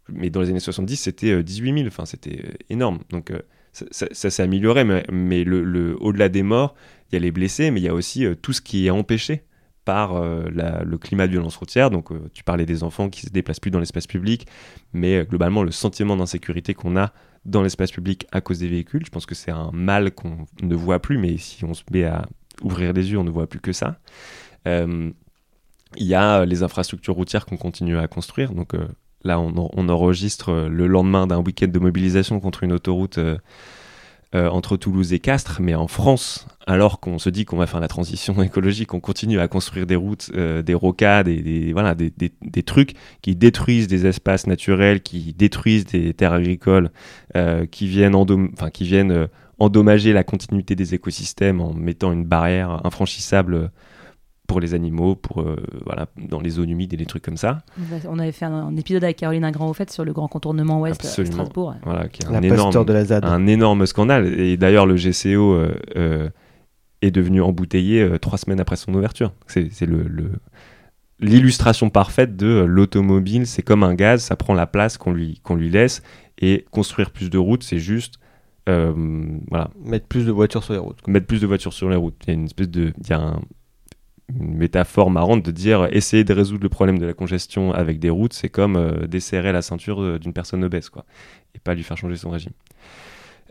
[0.09, 1.87] Mais dans les années 70, c'était 18 euh, 000.
[1.87, 2.99] Enfin, c'était euh, énorme.
[3.09, 4.83] Donc, euh, ça, s'est amélioré.
[4.83, 6.75] Mais, mais le, au-delà des morts,
[7.09, 9.43] il y a les blessés, mais il y a aussi tout ce qui est empêché
[9.87, 11.89] par le climat de violence routière.
[11.89, 14.45] Donc, tu parlais des enfants qui se déplacent plus dans l'espace public,
[14.91, 17.13] mais globalement, le sentiment d'insécurité qu'on a
[17.45, 20.75] dans l'espace public à cause des véhicules, je pense que c'est un mal qu'on ne
[20.75, 22.27] voit plus, mais si on se met à
[22.61, 23.97] ouvrir les yeux, on ne voit plus que ça.
[24.67, 25.09] Euh,
[25.95, 28.51] il y a les infrastructures routières qu'on continue à construire.
[28.51, 28.85] Donc euh,
[29.23, 33.19] là, on, enregistre le lendemain d'un week-end de mobilisation contre une autoroute
[34.35, 37.79] euh, entre Toulouse et Castres, mais en France, alors qu'on se dit qu'on va faire
[37.79, 42.63] la transition écologique, on continue à construire des routes, des rocades, des, voilà, des, des,
[42.63, 46.91] trucs qui détruisent des espaces naturels, qui détruisent des terres agricoles,
[47.71, 49.27] qui viennent, enfin, qui viennent
[49.59, 53.71] endommager la continuité des écosystèmes en mettant une barrière infranchissable
[54.47, 57.59] pour les animaux, pour euh, voilà, dans les zones humides et des trucs comme ça.
[58.07, 61.03] On avait fait un, épisode avec Caroline Grand au fait sur le grand contournement ouest
[61.03, 61.75] à Strasbourg.
[61.83, 64.39] Voilà, qui est un, énorme, de la un énorme scandale.
[64.39, 66.29] Et d'ailleurs, le GCO euh, euh,
[67.01, 69.33] est devenu embouteillé trois semaines après son ouverture.
[69.47, 70.31] C'est le,
[71.19, 73.45] l'illustration parfaite de l'automobile.
[73.45, 76.01] C'est comme un gaz, ça prend la place qu'on lui, qu'on lui laisse.
[76.39, 78.19] Et construire plus de routes, c'est juste
[78.67, 78.93] euh,
[79.49, 79.69] voilà.
[79.83, 81.05] Mettre plus de voitures sur les routes.
[81.07, 82.15] Mettre plus de voitures sur les routes.
[82.23, 82.93] Il y a une espèce de.
[83.01, 83.39] Il y a
[84.29, 88.09] une métaphore marrante de dire essayer de résoudre le problème de la congestion avec des
[88.09, 91.05] routes, c'est comme euh, desserrer la ceinture euh, d'une personne obèse, quoi.
[91.55, 92.51] Et pas lui faire changer son régime.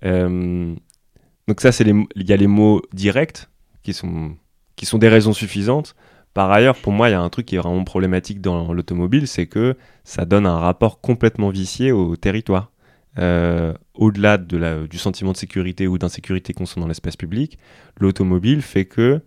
[0.03, 3.49] donc, ça, c'est il y a les mots directs
[3.83, 4.37] qui sont,
[4.77, 5.97] qui sont des raisons suffisantes.
[6.35, 9.27] Par ailleurs, pour moi, il y a un truc qui est vraiment problématique dans l'automobile,
[9.27, 12.71] c'est que ça donne un rapport complètement vicié au territoire.
[13.19, 17.59] Euh, au-delà de du sentiment de sécurité ou d'insécurité qu'on sent dans l'espace public,
[17.99, 19.23] l'automobile fait que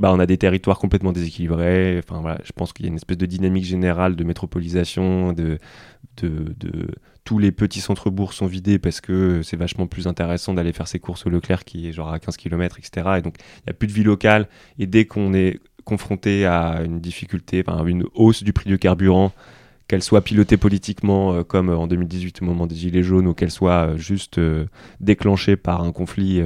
[0.00, 2.00] bah, on a des territoires complètement déséquilibrés.
[2.44, 5.58] Je pense qu'il y a une espèce de dynamique générale de métropolisation, de
[7.24, 10.98] tous les petits centres-bourgs sont vidés parce que c'est vachement plus intéressant d'aller faire ses
[10.98, 13.08] courses au Leclerc qui est genre à 15 km, etc.
[13.18, 14.48] Et donc, il n'y a plus de vie locale.
[14.78, 19.32] Et dès qu'on est confronté à une difficulté, enfin, une hausse du prix du carburant,
[19.90, 23.50] qu'elle soit pilotée politiquement euh, comme en 2018 au moment des Gilets jaunes ou qu'elle
[23.50, 24.66] soit euh, juste euh,
[25.00, 26.40] déclenchée par un conflit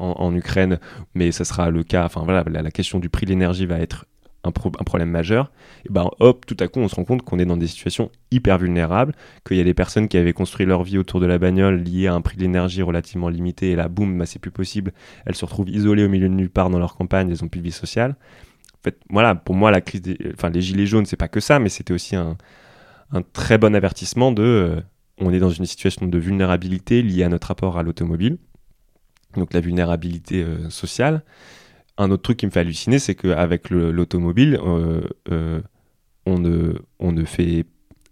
[0.00, 0.78] en, Ukraine,
[1.14, 4.06] mais ça sera le cas, enfin voilà, la, question du prix de l'énergie va être
[4.42, 5.52] un, problème majeur,
[5.84, 8.10] et ben hop, tout à coup on se rend compte qu'on est dans des situations
[8.30, 9.14] hyper vulnérables,
[9.46, 12.06] qu'il y a des personnes qui avaient construit leur vie autour de la bagnole liée
[12.06, 14.92] à un prix de l'énergie relativement limité, et là boum, bah, c'est plus possible,
[15.26, 17.60] elles se retrouvent isolées au milieu de nulle part dans leur campagne, elles n'ont plus
[17.60, 18.16] de vie sociale.
[18.82, 21.58] Fait, voilà, pour moi, la crise des, enfin, les gilets jaunes, c'est pas que ça,
[21.58, 22.38] mais c'était aussi un,
[23.12, 24.80] un, très bon avertissement de, euh,
[25.18, 28.38] on est dans une situation de vulnérabilité liée à notre rapport à l'automobile,
[29.36, 31.22] donc la vulnérabilité euh, sociale.
[31.98, 35.60] Un autre truc qui me fait halluciner, c'est qu'avec l'automobile, euh,
[36.26, 37.66] on, ne, on ne fait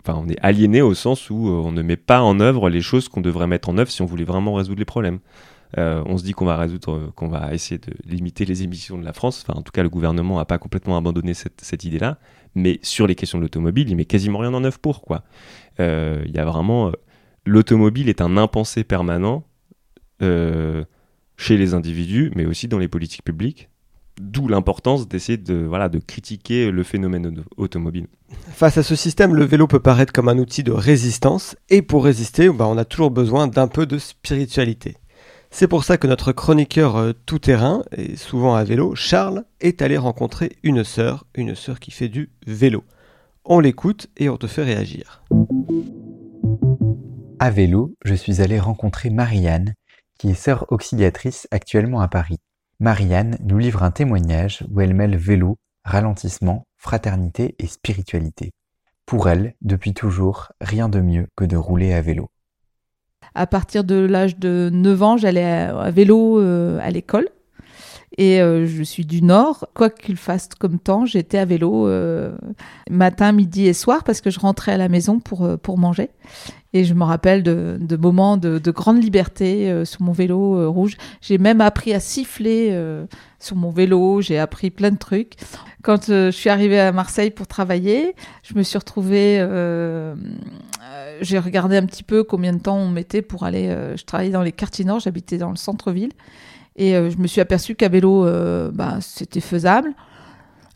[0.04, 3.08] Enfin, on est aliéné au sens où on ne met pas en œuvre les choses
[3.08, 5.18] qu'on devrait mettre en œuvre si on voulait vraiment résoudre les problèmes.
[5.76, 8.96] Euh, on se dit qu'on va résoudre, euh, qu'on va essayer de limiter les émissions
[8.96, 9.44] de la France.
[9.46, 12.18] Enfin, en tout cas, le gouvernement n'a pas complètement abandonné cette, idée-là.
[12.54, 15.24] Mais sur les questions de l'automobile, il met quasiment rien en œuvre pour quoi.
[15.80, 16.92] Euh, il y a vraiment
[17.44, 19.44] l'automobile est un impensé permanent
[21.38, 23.70] chez les individus, mais aussi dans les politiques publiques.
[24.20, 28.08] D'où l'importance d'essayer de, voilà, de critiquer le phénomène automobile.
[28.50, 32.04] Face à ce système, le vélo peut paraître comme un outil de résistance, et pour
[32.04, 34.96] résister, bah, on a toujours besoin d'un peu de spiritualité.
[35.50, 39.96] C'est pour ça que notre chroniqueur euh, tout-terrain, et souvent à vélo, Charles, est allé
[39.96, 42.82] rencontrer une sœur, une sœur qui fait du vélo.
[43.44, 45.22] On l'écoute et on te fait réagir.
[47.38, 49.74] À vélo, je suis allé rencontrer Marianne,
[50.18, 52.38] qui est sœur auxiliatrice actuellement à Paris.
[52.80, 58.52] Marianne nous livre un témoignage où elle mêle vélo, ralentissement, fraternité et spiritualité.
[59.06, 62.28] Pour elle, depuis toujours, rien de mieux que de rouler à vélo
[63.34, 67.28] à partir de l'âge de 9 ans, j'allais à, vélo euh, à l'école.
[68.16, 69.68] Et euh, je suis du Nord.
[69.74, 72.36] Quoi qu'il fasse comme temps, j'étais à vélo euh,
[72.90, 76.10] matin, midi et soir parce que je rentrais à la maison pour, pour manger.
[76.74, 80.68] Et je me rappelle de, moments de, de grande liberté euh, sur mon vélo euh,
[80.68, 80.96] rouge.
[81.22, 83.06] J'ai même appris à siffler euh,
[83.38, 84.20] sur mon vélo.
[84.20, 85.34] J'ai appris plein de trucs.
[85.82, 89.38] Quand je suis arrivée à Marseille pour travailler, je me suis retrouvée.
[91.20, 93.74] J'ai regardé un petit peu combien de temps on mettait pour aller.
[93.96, 95.00] je travaillais dans les quartiers nord.
[95.00, 96.12] J'habitais dans le centre-ville.
[96.76, 98.26] Et je me suis aperçue qu'à vélo,
[98.72, 99.94] bah, c'était faisable.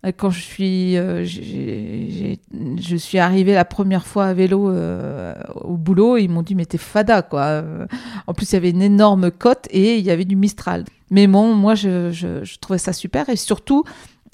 [0.04, 5.76] Euh, Quand je suis, euh, je suis arrivée la première fois à vélo euh, au
[5.76, 7.62] boulot, ils m'ont dit mais t'es fada quoi.
[8.26, 10.84] En plus il y avait une énorme côte et il y avait du Mistral.
[11.10, 13.84] Mais bon, moi je, je- trouvais ça super et surtout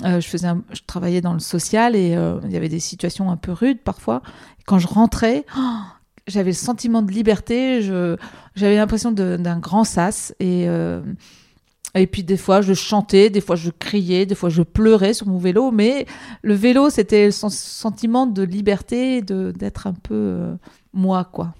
[0.05, 3.53] je faisais, je travaillais dans le social et il y avait des situations un peu
[3.53, 4.23] rudes parfois.
[4.67, 5.61] Quand je rentrais, oh,
[6.29, 10.67] j'avais le sentiment de liberté, j'avais l'impression d'un grand sas et
[11.95, 15.27] et puis des fois je chantais, des fois je criais, des fois je pleurais sur
[15.27, 16.07] mon vélo, mais
[16.43, 20.55] le vélo c'était le sen- sentiment de liberté, de d'être un peu euh,
[20.93, 21.55] moi quoi.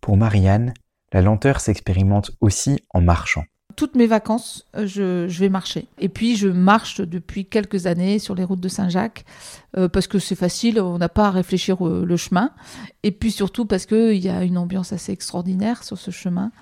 [0.00, 0.74] Pour Marianne,
[1.12, 3.44] la lenteur s'expérimente aussi en marchant.
[3.76, 5.86] Toutes mes vacances, euh, je, je vais marcher.
[5.98, 9.24] Et puis je marche depuis quelques années sur les routes de Saint-Jacques
[9.76, 12.52] euh, parce que c'est facile, on n'a pas à réfléchir le chemin.
[13.02, 16.52] Et puis surtout parce qu'il y a une ambiance assez extraordinaire sur ce chemin.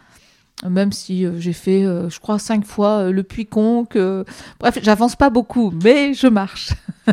[0.68, 3.96] Même si euh, j'ai fait, euh, je crois, cinq fois euh, le Puy-Conque.
[3.96, 4.24] euh,
[4.61, 6.72] Bref, j'avance pas beaucoup, mais je marche.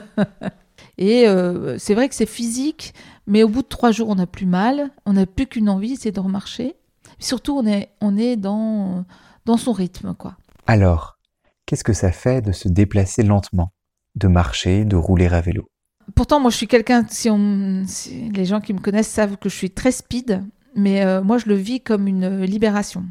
[0.98, 2.94] Et euh, c'est vrai que c'est physique,
[3.28, 5.96] mais au bout de trois jours, on n'a plus mal, on n'a plus qu'une envie,
[5.96, 6.76] c'est de remarcher.
[7.20, 9.06] Surtout, on est, on est dans,
[9.46, 10.38] dans son rythme, quoi.
[10.68, 11.18] Alors,
[11.66, 13.74] qu'est-ce que ça fait de se déplacer lentement,
[14.16, 15.68] de marcher, de rouler à vélo?
[16.16, 19.50] Pourtant, moi, je suis quelqu'un, si, on, si les gens qui me connaissent savent que
[19.50, 20.44] je suis très speed,
[20.76, 23.06] mais euh, moi, je le vis comme une libération.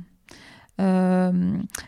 [0.81, 1.31] Euh,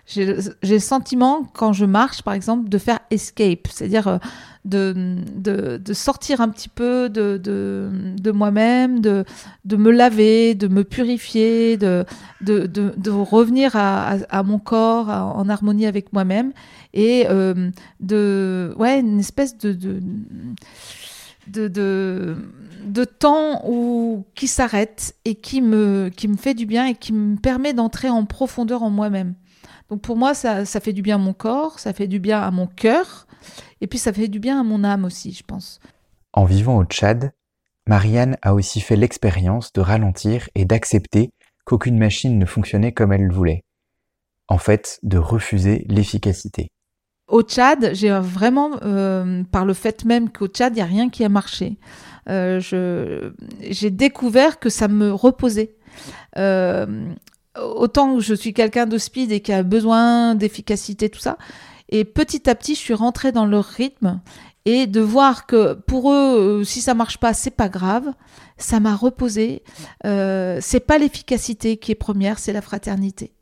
[0.07, 0.27] j'ai
[0.63, 4.19] le sentiment, quand je marche, par exemple, de faire escape, c'est-à-dire euh,
[4.65, 9.25] de, de, de sortir un petit peu de, de, de moi-même, de,
[9.65, 12.05] de me laver, de me purifier, de,
[12.43, 16.53] de, de, revenir à, à, mon corps en harmonie avec moi-même.
[16.93, 22.37] Et euh, de ouais une espèce de, de, de,
[22.85, 27.13] de temps où, qui s'arrête et qui me, qui me fait du bien et qui
[27.13, 29.35] me permet d'entrer en profondeur en moi-même.
[29.89, 32.41] Donc pour moi, ça, ça fait du bien à mon corps, ça fait du bien
[32.41, 33.27] à mon cœur,
[33.81, 35.81] et puis ça fait du bien à mon âme aussi, je pense.
[36.33, 37.33] En vivant au Tchad,
[37.87, 41.31] Marianne a aussi fait l'expérience de ralentir et d'accepter
[41.65, 43.65] qu'aucune machine ne fonctionnait comme elle le voulait.
[44.49, 46.69] En fait, de refuser l'efficacité.
[47.29, 51.09] Au Tchad, j'ai vraiment, euh, par le fait même qu'au Tchad, il n'y a rien
[51.09, 51.79] qui a marché,
[52.29, 55.75] je- j'ai découvert que ça me reposait.
[56.39, 56.87] Euh,
[57.61, 61.37] autant que je suis quelqu'un de speed et qui a besoin d'efficacité, tout ça.
[61.91, 64.21] Et petit à petit, je suis rentrée dans leur rythme
[64.65, 68.07] et de voir que pour eux, euh, si ça marche pas, c'est pas grave.
[68.57, 69.63] Ça m'a reposé.
[70.07, 73.33] Euh, c'est pas l'efficacité qui est première, c'est la fraternité.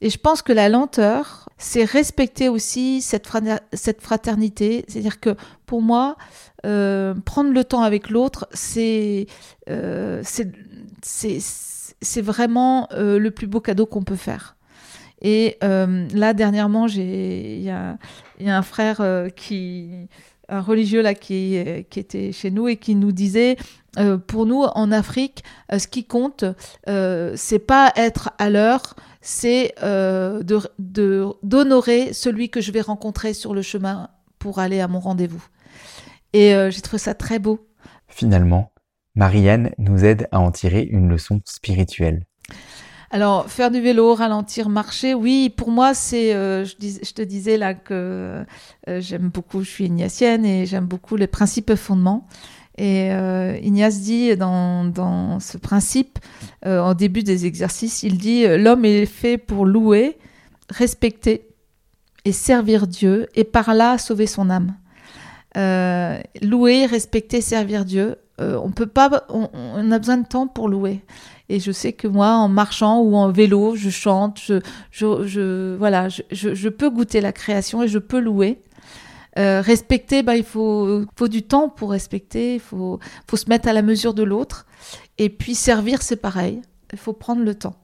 [0.00, 3.28] Et je pense que la lenteur, c'est respecter aussi cette,
[3.72, 4.84] cette fraternité.
[4.88, 5.34] C'est-à-dire que
[5.66, 6.16] pour moi,
[6.64, 9.26] euh, prendre le temps avec l'autre, c'est
[9.68, 10.22] euh,
[12.16, 14.56] vraiment euh, le plus beau cadeau qu'on peut faire.
[15.20, 17.98] Et là, dernièrement, il y a,
[18.46, 19.02] un frère
[19.34, 20.08] qui
[20.48, 23.56] un religieux là qui, qui était chez nous et qui nous disait
[24.28, 25.42] pour nous en Afrique
[25.76, 26.44] ce qui compte
[26.86, 33.34] c'est pas être à l'heure c'est euh, de de- d'honorer celui que je vais rencontrer
[33.34, 35.44] sur le chemin pour aller à mon rendez-vous
[36.32, 37.66] et euh, j'ai trouvé ça très beau
[38.08, 38.72] Finalement,
[39.14, 42.24] Marianne nous aide à en tirer une leçon spirituelle.
[43.10, 46.34] Alors, faire du vélo, ralentir, marcher, oui, pour moi, c'est.
[46.34, 48.44] euh, je, dis- je te disais là que
[48.86, 52.26] j'aime beaucoup, je suis ignatienne et j'aime beaucoup les principes et fondements.
[52.78, 56.20] Et euh, Ignace dit dans, ce principe,
[56.64, 60.16] euh, en début des exercices, il dit euh, L'homme est fait pour louer,
[60.70, 61.48] respecter
[62.24, 64.74] et servir Dieu, et par là sauver son âme.
[66.40, 68.16] Louer, respecter, servir Dieu.
[68.38, 71.00] On peut pas, on, a besoin de temps pour louer.
[71.48, 74.60] Et je sais que moi, en marchant ou en vélo, je chante, je-
[74.92, 78.60] je peux goûter la création et je peux louer.
[79.38, 82.98] Euh, respecter, bah, il faut, faut du temps pour respecter, il faut,
[83.28, 84.66] faut se mettre à la mesure de l'autre.
[85.18, 86.60] Et puis servir, c'est pareil,
[86.92, 87.76] il faut prendre le temps.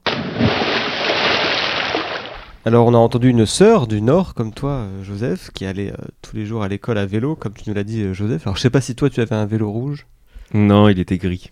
[2.66, 6.04] Alors, on a entendu une sœur du Nord, comme toi, euh, Joseph, qui allait euh,
[6.22, 8.46] tous les jours à l'école à vélo, comme tu nous l'as dit, Joseph.
[8.46, 10.06] Alors, je sais pas si toi, tu avais un vélo rouge.
[10.54, 11.50] Non, il était gris.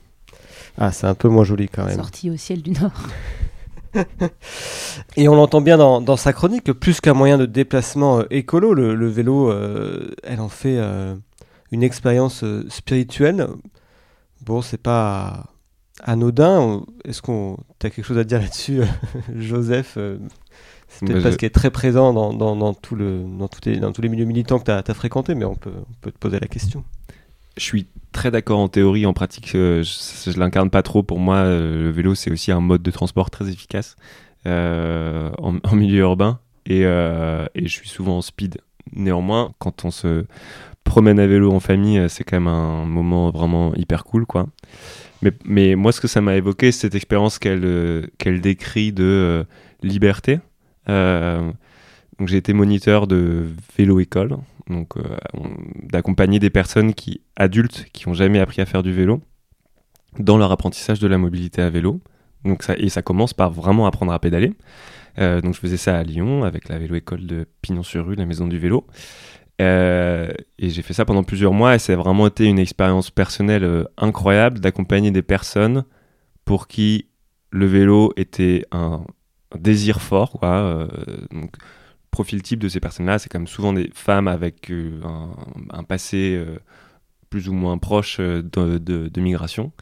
[0.79, 1.97] Ah, c'est un peu moins joli quand même.
[1.97, 2.93] Sorti au ciel du Nord.
[5.17, 8.25] Et on l'entend bien dans, dans sa chronique, que plus qu'un moyen de déplacement euh,
[8.31, 11.15] écolo, le, le vélo, euh, elle en fait euh,
[11.71, 13.49] une expérience euh, spirituelle.
[14.45, 15.47] Bon, c'est pas
[16.03, 16.83] anodin.
[17.05, 18.83] Est-ce qu'on as quelque chose à dire là-dessus,
[19.37, 19.99] Joseph
[20.89, 23.25] C'est peut-être Bah, pas je- ce qui est très présent dans, dans, dans tout le,
[23.39, 25.73] dans, tous les, dans tous les milieux militants que tu as, fréquentés, mais on peut,
[25.77, 26.85] on peut te poser la question.
[27.57, 31.03] Je suis très d'accord en théorie, en pratique, euh, je, je l'incarne pas trop.
[31.03, 33.97] Pour moi, euh, le vélo, c'est aussi un mode de transport très efficace
[34.47, 36.39] euh, en, milieu urbain.
[36.67, 38.59] Et, je suis souvent en speed.
[38.95, 40.27] Néanmoins, quand on se
[40.85, 44.47] promène à vélo en famille, c'est quand même un moment vraiment hyper cool, quoi.
[45.45, 49.45] Mais, moi, ce que ça m'a évoqué, c'est cette expérience qu'elle qu'elle décrit de
[49.83, 50.39] liberté.
[50.87, 54.37] Donc, j'ai été moniteur de vélo-école,
[54.69, 55.03] donc euh,
[55.83, 59.21] d'accompagner des personnes qui adultes qui ont jamais appris à faire du vélo
[60.19, 62.01] dans leur apprentissage de la mobilité à vélo.
[62.45, 64.53] Donc ça, et ça commence par vraiment apprendre à pédaler.
[65.19, 68.59] Euh, donc je faisais ça à Lyon avec la vélo-école de Pignon-sur-Rue, la maison du
[68.59, 68.87] vélo.
[69.61, 73.87] Euh, et j'ai fait ça pendant plusieurs mois et a vraiment été une expérience personnelle
[73.97, 75.85] incroyable d'accompagner des personnes
[76.45, 77.07] pour qui
[77.51, 79.05] le vélo était un,
[79.55, 80.39] désir fort.
[81.31, 81.53] Donc,
[82.13, 85.01] profil type de ces personnes-là, c'est quand même souvent des femmes avec euh,
[85.71, 86.59] un, passé euh,
[87.31, 89.73] plus ou moins proche euh, de, migration.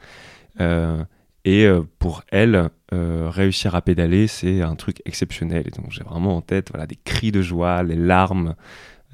[1.47, 1.67] Et
[1.99, 5.65] pour elles, réussir à pédaler, c'est un truc exceptionnel.
[5.67, 8.55] Et donc j'ai vraiment en tête voilà, des cris de joie, les larmes.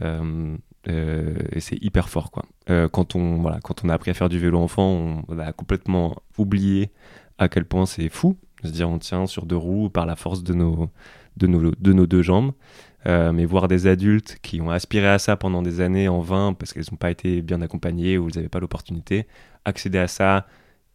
[0.03, 2.45] et c'est hyper fort quoi.
[2.89, 6.17] Quand on voilà, quand on a appris à faire du vélo enfant, on a complètement
[6.37, 6.91] oublié
[7.39, 10.43] à quel point c'est fou se dire on tient sur deux roues par la force
[10.43, 10.91] de nos
[11.37, 12.53] de nos, de nos deux jambes.
[13.07, 16.55] Euh, mais voir des adultes qui ont aspiré à ça pendant des années en vain
[16.55, 19.29] parce qu'elles n'ont pas été bien accompagnées ou ils n'avaient pas l'opportunité,
[19.65, 20.47] accéder à ça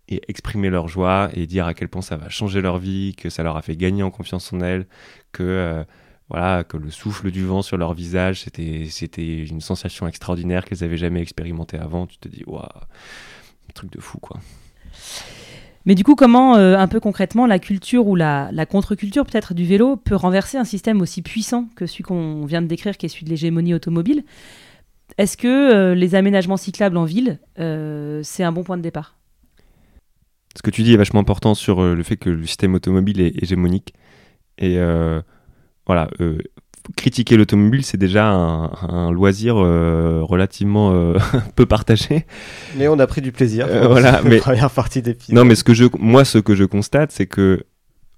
[0.09, 3.29] et exprimer leur joie et dire à quel point ça va changer leur vie, que
[3.29, 4.87] ça leur a fait gagner en confiance en elles,
[5.31, 5.83] que euh,
[6.27, 10.83] voilà, que le souffle du vent sur leur visage, c'était c'était une sensation extraordinaire qu'elles
[10.83, 12.07] avaient jamais expérimentée avant.
[12.07, 12.67] Tu te dis waouh,
[13.73, 14.37] truc de fou quoi.
[15.85, 19.65] Mais du coup, comment, euh, un peu concrètement, la culture ou la, contre-culture peut-être du
[19.65, 23.09] vélo peut renverser un système aussi puissant que celui qu'on vient de décrire, qui est
[23.09, 24.23] celui de l'hégémonie automobile?
[25.17, 29.15] Est-ce que euh, les aménagements cyclables en ville, euh, c'est un bon point de départ?
[30.55, 33.41] Ce que tu dis est vachement important sur le fait que le système automobile est
[33.41, 33.93] hégémonique.
[34.57, 34.77] Et
[35.85, 36.09] voilà,
[36.95, 41.17] critiquer l'automobile, c'est déjà un, un loisir euh, relativement euh,
[41.55, 42.25] peu partagé.
[42.77, 43.67] Mais on a pris du plaisir.
[43.69, 45.35] Euh, voilà, mais- première partie d'épisode.
[45.35, 47.63] Non, mais ce que je, moi, ce que je constate, c'est que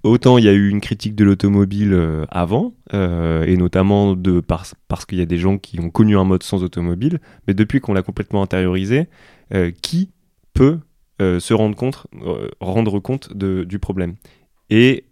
[0.03, 4.65] autant il y a eu une critique de l'automobile euh, avant, et notamment de, par-
[4.87, 7.79] parce qu'il y a des gens qui ont connu un mode sans automobile, mais depuis
[7.79, 9.07] qu'on l'a complètement intériorisé,
[9.81, 10.09] qui
[10.53, 10.79] peut
[11.19, 12.05] se rendre compte,
[12.59, 14.15] rendre compte de- du problème?
[14.69, 15.05] Et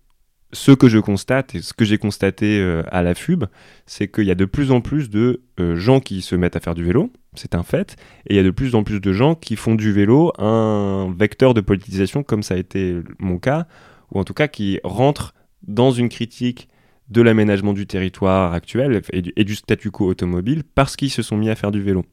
[0.54, 3.46] ce que je constate, et ce que j'ai constaté euh, à la FUB,
[3.86, 6.60] c'est qu'il y a de plus en plus de euh, gens qui se mettent à
[6.60, 7.96] faire du vélo, c'est un fait,
[8.28, 11.14] et il y a de plus en plus de gens qui font du vélo un
[11.18, 13.68] vecteur de politisation, comme ça a été mon cas,
[14.12, 15.34] ou en tout cas qui rentrent
[15.64, 16.68] dans une critique
[17.10, 21.50] de l'aménagement du territoire actuel et du, statu quo automobile parce qu'ils se sont mis
[21.50, 22.06] à faire du vélo.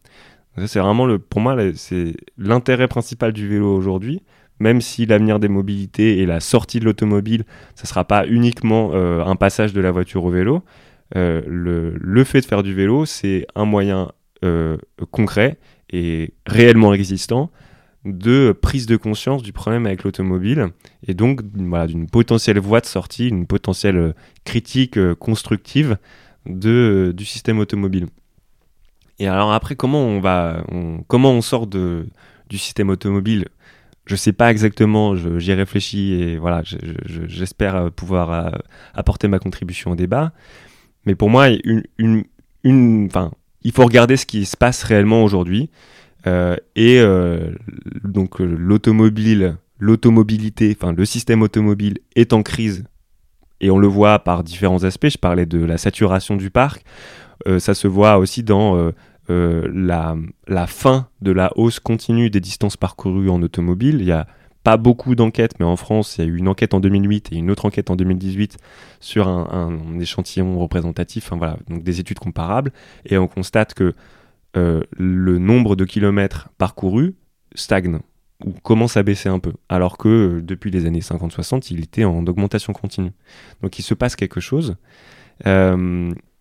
[0.66, 4.22] C'est vraiment le, pour moi, c'est l'intérêt principal du vélo aujourd'hui.
[4.60, 7.44] Même si l'avenir des mobilités et la sortie de l'automobile,
[7.74, 10.62] ça sera pas uniquement euh, un passage de la voiture au vélo.
[11.16, 14.12] euh, le, fait de faire du vélo, c'est un moyen
[14.44, 14.76] euh,
[15.10, 15.58] concret
[15.90, 17.50] et réellement existant
[18.04, 20.68] de prise de conscience du problème avec l'automobile
[21.06, 25.98] et donc d'une potentielle voie de sortie, une potentielle critique constructive
[26.46, 28.06] du système automobile.
[29.18, 30.64] Et alors après, comment on va,
[31.08, 32.06] comment on sort de,
[32.48, 33.46] du système automobile
[34.08, 35.14] Je sais pas exactement.
[35.38, 38.50] J'y réfléchis et voilà, je- je- j'espère euh, pouvoir euh,
[38.94, 40.32] apporter ma contribution au débat.
[41.04, 42.24] Mais pour moi, il
[43.72, 45.70] faut regarder ce qui se passe réellement aujourd'hui.
[46.26, 47.00] Euh, et
[48.02, 52.84] donc l'automobile, l'automobilité, enfin le système automobile est en crise
[53.60, 55.08] et on le voit par différents aspects.
[55.10, 56.82] Je parlais de la saturation du parc.
[57.58, 58.90] Ça se voit aussi dans
[59.30, 59.68] euh,
[60.46, 63.98] la, fin de la hausse continue des distances parcourues en automobile.
[64.00, 64.26] Il y a
[64.64, 67.36] pas beaucoup d'enquêtes, mais en France, il y a eu une enquête en 2008 et
[67.36, 68.56] une autre enquête en 2018
[69.00, 72.72] sur un, échantillon représentatif, voilà, donc des études comparables,
[73.06, 73.94] et on constate que
[74.56, 77.14] euh, le nombre de kilomètres parcourus
[77.54, 77.98] stagne
[78.44, 82.04] ou commence à baisser un peu, alors que euh, depuis les années 50-60, il était
[82.04, 83.12] en augmentation continue.
[83.62, 84.76] Donc il se passe quelque chose.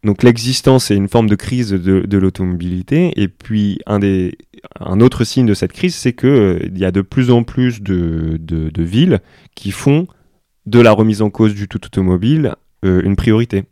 [0.03, 5.53] Donc l'existence est une forme de crise de, l'automobilité, et puis un, autre signe de
[5.53, 9.19] cette crise, c'est que euh, y a de plus en plus de villes
[9.55, 10.07] qui font
[10.67, 13.63] de la remise en cause du tout automobile euh, une priorité.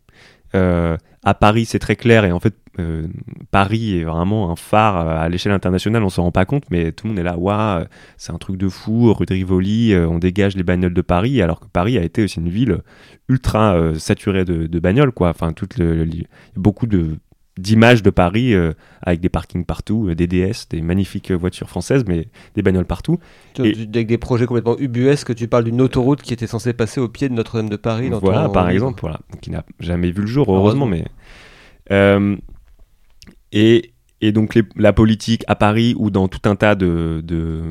[0.56, 3.08] Euh, à Paris, c'est très clair et en fait, euh,
[3.52, 6.04] Paris est vraiment un phare euh, à l'échelle internationale.
[6.04, 7.38] On s'en rend pas compte, mais tout le monde est là.
[7.38, 7.86] Waouh,
[8.18, 9.14] c'est un truc de fou.
[9.14, 12.24] Rue de Rivoli, euh, on dégage les bagnoles de Paris, alors que Paris a été
[12.24, 12.80] aussi une ville
[13.30, 15.30] ultra saturée de, de bagnoles, quoi.
[15.30, 16.12] Enfin, toute le, le-
[16.58, 17.18] beaucoup de
[17.58, 21.70] d'images de Paris euh, avec des parkings partout, euh, des DS, des magnifiques euh, voitures
[21.70, 23.18] françaises, mais des bagnoles partout.
[23.54, 26.74] Tu- Et- tu- Avec des projets complètement ubuesques, tu parles d'une autoroute qui était censée
[26.74, 28.10] passer au pied de Notre-Dame de Paris.
[28.10, 31.06] dans Voilà, ton par exemple, voilà, qui n'a jamais vu le jour, heureusement, Heureusement.
[31.90, 32.38] mais.
[33.52, 37.62] Et, et donc, les- la politique à Paris ou dans tout un tas de, de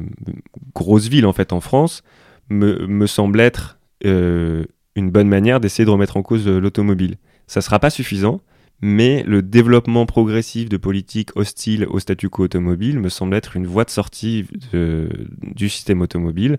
[0.75, 2.03] grosses villes, en fait, en France,
[2.49, 7.17] me, me semble être une bonne manière d'essayer de remettre en cause l'automobile.
[7.47, 8.41] Ça sera pas suffisant,
[8.87, 13.67] mais le développement progressif de politiques hostiles au statu quo automobile me semble être une
[13.67, 16.59] voie de sortie du système automobile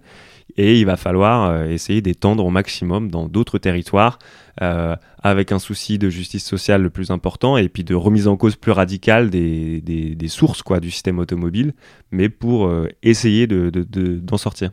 [0.57, 4.17] et il va falloir euh, essayer d'étendre au maximum dans d'autres territoires
[4.63, 8.37] euh, avec un souci de justice sociale le plus important et puis de remise en
[8.37, 11.73] cause plus radicale des, des, sources quoi, du système automobile,
[12.11, 14.71] mais pour euh, essayer de- de- d'en sortir.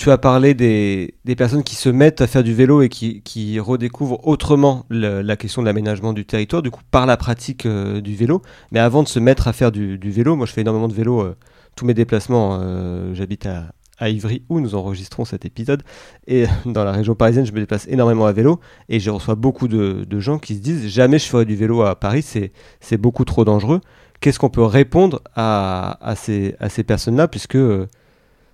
[0.00, 3.20] Tu as parlé des, des personnes qui se mettent à faire du vélo et qui,
[3.20, 8.00] qui redécouvrent autrement la question de l'aménagement du territoire, du coup par la pratique euh,
[8.00, 8.40] du vélo.
[8.72, 11.20] Mais avant de se mettre à faire du, vélo, moi je fais énormément de vélo,
[11.20, 11.36] euh,
[11.76, 15.82] tous mes déplacements, euh, j'habite à, à Ivry où nous enregistrons cet épisode.
[16.26, 19.68] Et dans la région parisienne, je me déplace énormément à vélo et je reçois beaucoup
[19.68, 23.26] de, de gens qui se disent jamais je ferai du vélo à Paris, c'est beaucoup
[23.26, 23.82] trop dangereux.
[24.20, 27.58] Qu'est-ce qu'on peut répondre à, à ces, à ces personnes-là puisque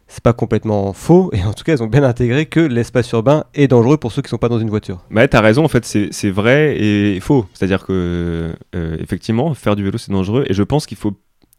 [0.09, 3.44] c'est pas complètement faux, et en tout cas, elles ont bien intégré que l'espace urbain
[3.54, 5.04] est dangereux pour ceux qui sont pas dans une voiture.
[5.11, 7.46] Ouais, t'as raison, en fait, c'est vrai et faux.
[7.52, 11.12] C'est-à-dire que, euh, effectivement, faire du vélo, c'est dangereux, et je pense qu'il faut,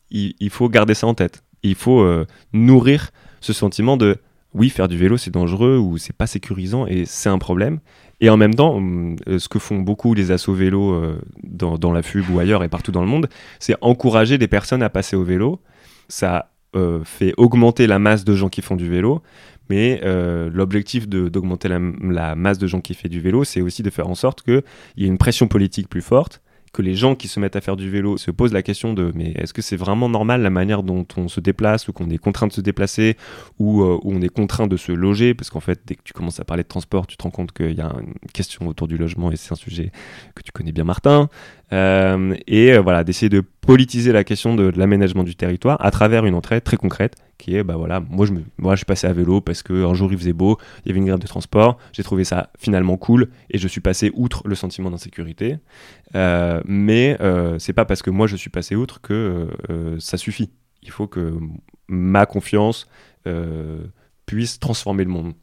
[0.09, 1.43] il, faut garder ça en tête.
[1.63, 3.09] Il faut euh, nourrir
[3.41, 4.17] ce sentiment de
[4.53, 7.79] oui, faire du vélo, c'est dangereux ou c'est pas sécurisant et c'est un problème.
[8.21, 10.99] Et en même temps, euh, ce que font beaucoup les assos vélo
[11.43, 13.27] dans, dans la FUB ou ailleurs et partout dans le monde,
[13.59, 15.59] c'est encourager des personnes à passer au vélo.
[16.07, 19.22] Ça euh, fait augmenter la masse de gens qui font du vélo,
[19.70, 23.84] mais euh, l'objectif d'augmenter la, la masse de gens qui fait du vélo, c'est aussi
[23.84, 24.63] de faire en sorte qu'il
[24.97, 26.41] y ait une pression politique plus forte,
[26.74, 29.11] que les gens qui se mettent à faire du vélo se posent la question de
[29.15, 32.18] mais est-ce que c'est vraiment normal la manière dont on se déplace ou qu'on est
[32.18, 33.18] contraint de se déplacer
[33.59, 35.34] ou euh, on est contraint de se loger?
[35.34, 37.51] Parce qu'en fait dès que tu commences à parler de transport tu te rends compte
[37.51, 39.91] qu'il y a une question autour du logement et c'est un sujet
[40.36, 41.30] que tu connais bien Martin.
[41.74, 45.91] Euh, et euh, voilà d'essayer de politiser la question de, de l'aménagement du territoire à
[45.91, 48.85] travers une entrée très concrète qui est bah voilà moi je me moi je suis
[48.85, 51.19] passé à vélo parce que un jour il faisait beau il y avait une grève
[51.19, 55.59] de transport j'ai trouvé ça finalement cool et je suis passé outre le sentiment d'insécurité
[56.15, 59.99] euh, mais euh, c'est pas parce que moi je suis passé outre que euh, euh,
[59.99, 60.51] ça suffit.
[60.83, 61.38] Il faut que
[61.88, 62.88] ma confiance
[64.25, 65.33] puisse transformer le monde.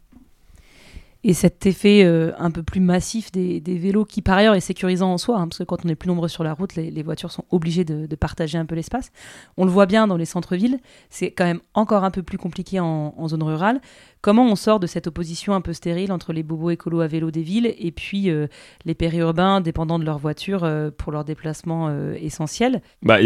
[1.26, 5.10] Et cet effet euh, un peu plus massif des, vélos, qui par ailleurs est sécurisant
[5.10, 7.32] en soi, hein, parce que quand on est plus nombreux sur la route, les, voitures
[7.32, 9.10] sont obligées de, partager un peu l'espace.
[9.56, 12.78] On le voit bien dans les centres-villes, c'est quand même encore un peu plus compliqué
[12.78, 13.80] en, zone rurale.
[14.20, 17.30] Comment on sort de cette opposition un peu stérile entre les bobos écolos à vélo
[17.30, 18.46] des villes et puis euh,
[18.84, 22.82] les périurbains dépendant de leur voiture euh, pour leurs déplacements euh, essentiels?
[23.02, 23.18] Bah,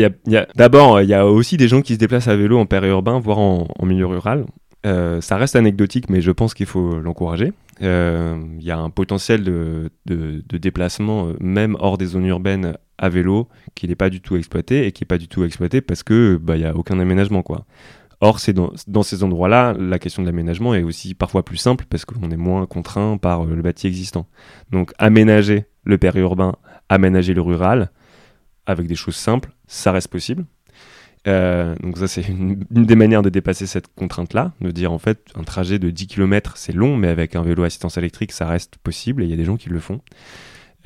[0.55, 3.39] D'abord, il y a aussi des gens qui se déplacent à vélo en périurbain, voire
[3.39, 4.47] en, milieu rural.
[4.85, 7.53] Ça reste anecdotique, mais je pense qu'il faut l'encourager.
[7.83, 9.91] Euh, Il y a un potentiel de,
[10.51, 14.87] déplacement, euh, même hors des zones urbaines, à vélo, qui n'est pas du tout exploité
[14.87, 17.43] et qui n'est pas du tout exploité parce que bah, il y a aucun aménagement,
[17.43, 17.65] quoi.
[18.21, 21.85] Or, c'est dans, dans ces endroits-là, la question de l'aménagement est aussi parfois plus simple
[21.89, 24.27] parce qu'on est moins contraint par euh, le bâti existant.
[24.71, 26.57] Donc, aménager le périurbain,
[26.89, 27.91] aménager le rural,
[28.67, 30.45] avec des choses simples, ça reste possible.
[31.27, 35.21] Euh, donc ça c'est une, des manières de dépasser cette contrainte-là, de dire en fait
[35.35, 38.77] un trajet de 10 km c'est long, mais avec un vélo assistance électrique ça reste
[38.79, 40.01] possible et il y a des gens qui le font.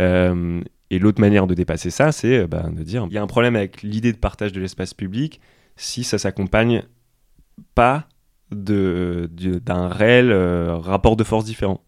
[0.00, 0.60] Euh,
[0.90, 3.26] et l'autre manière de dépasser ça, c'est euh, bah, de dire il y a un
[3.26, 5.40] problème avec l'idée de partage de l'espace public
[5.76, 6.82] si ça s'accompagne
[7.74, 8.08] pas
[8.50, 11.82] de- de- d'un réel rapport de force différent.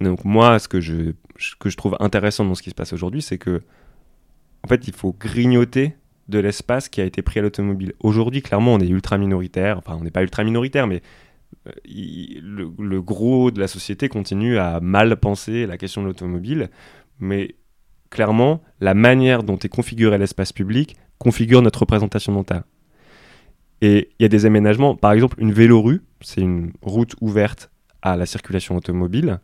[0.00, 2.92] Donc moi, ce que je, ce que je trouve intéressant dans ce qui se passe
[2.92, 3.62] aujourd'hui, c'est que
[4.64, 5.94] en fait, il faut grignoter
[6.28, 7.92] de l'espace qui a été pris à l'automobile.
[8.00, 9.78] Aujourd'hui, clairement, on est ultra minoritaire.
[9.78, 11.02] Enfin, on n'est pas ultra minoritaire, mais
[11.68, 11.72] euh,
[12.42, 16.70] le, le gros de la société continue à mal penser la question de l'automobile.
[17.20, 17.54] Mais
[18.10, 22.64] clairement, la manière dont est configuré l'espace public configure notre représentation mentale.
[23.82, 24.96] Et il y a des aménagements.
[24.96, 27.70] Par exemple, une vélorue, c'est une route ouverte
[28.02, 29.40] à la circulation automobile,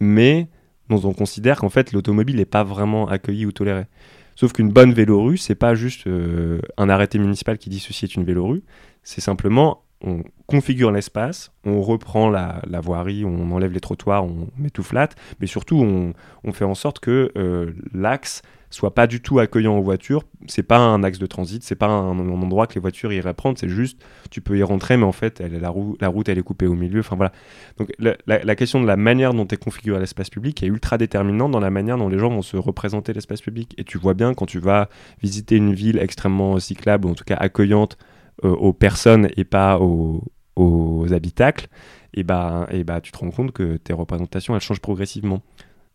[0.00, 0.48] mais
[0.88, 3.86] dont on considère qu'en fait l'automobile n'est pas vraiment accueillie ou tolérée.
[4.34, 8.14] Sauf qu'une bonne vélorue, c'est pas juste euh, un arrêté municipal qui dit ceci est
[8.14, 8.62] une vélorue,
[9.02, 14.70] c'est simplement on configure l'espace, on reprend la, voirie, on enlève les trottoirs, on met
[14.70, 15.10] tout flat,
[15.40, 16.12] mais surtout on,
[16.44, 18.42] on fait en sorte que euh, l'axe
[18.72, 20.24] soit pas du tout accueillant aux voitures.
[20.48, 23.58] C'est pas un axe de transit, c'est pas un, endroit que les voitures iraient prendre.
[23.58, 26.42] C'est juste, tu peux y rentrer, mais en fait, la, rou- la route elle est
[26.42, 27.00] coupée au milieu.
[27.00, 27.32] Enfin voilà.
[27.78, 31.60] Donc la, question de la manière dont est configuré l'espace public est ultra déterminante dans
[31.60, 33.74] la manière dont les gens vont se représenter l'espace public.
[33.78, 34.88] Et tu vois bien quand tu vas
[35.22, 37.98] visiter une ville extrêmement cyclable ou en tout cas accueillante
[38.44, 40.24] euh, aux personnes et pas aux,
[40.56, 41.68] aux habitacles,
[42.14, 45.42] et bah, et bah tu te rends compte que tes représentations elles changent progressivement.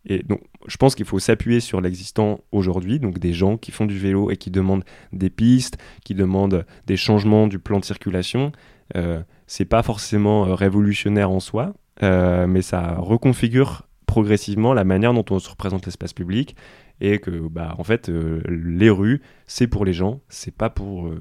[0.08, 3.86] Et donc, je pense qu'il faut s'appuyer sur l'existant aujourd'hui, donc des gens qui font
[3.86, 8.54] du vélo et qui demandent des pistes, qui demandent des changements du plan de circulation.
[8.96, 15.14] Euh, c'est pas forcément euh, révolutionnaire en soi, euh, mais ça reconfigure progressivement la manière
[15.14, 16.56] dont on se représente l'espace public
[17.00, 21.12] et que bah en fait euh, les rues c'est pour les gens c'est pas pour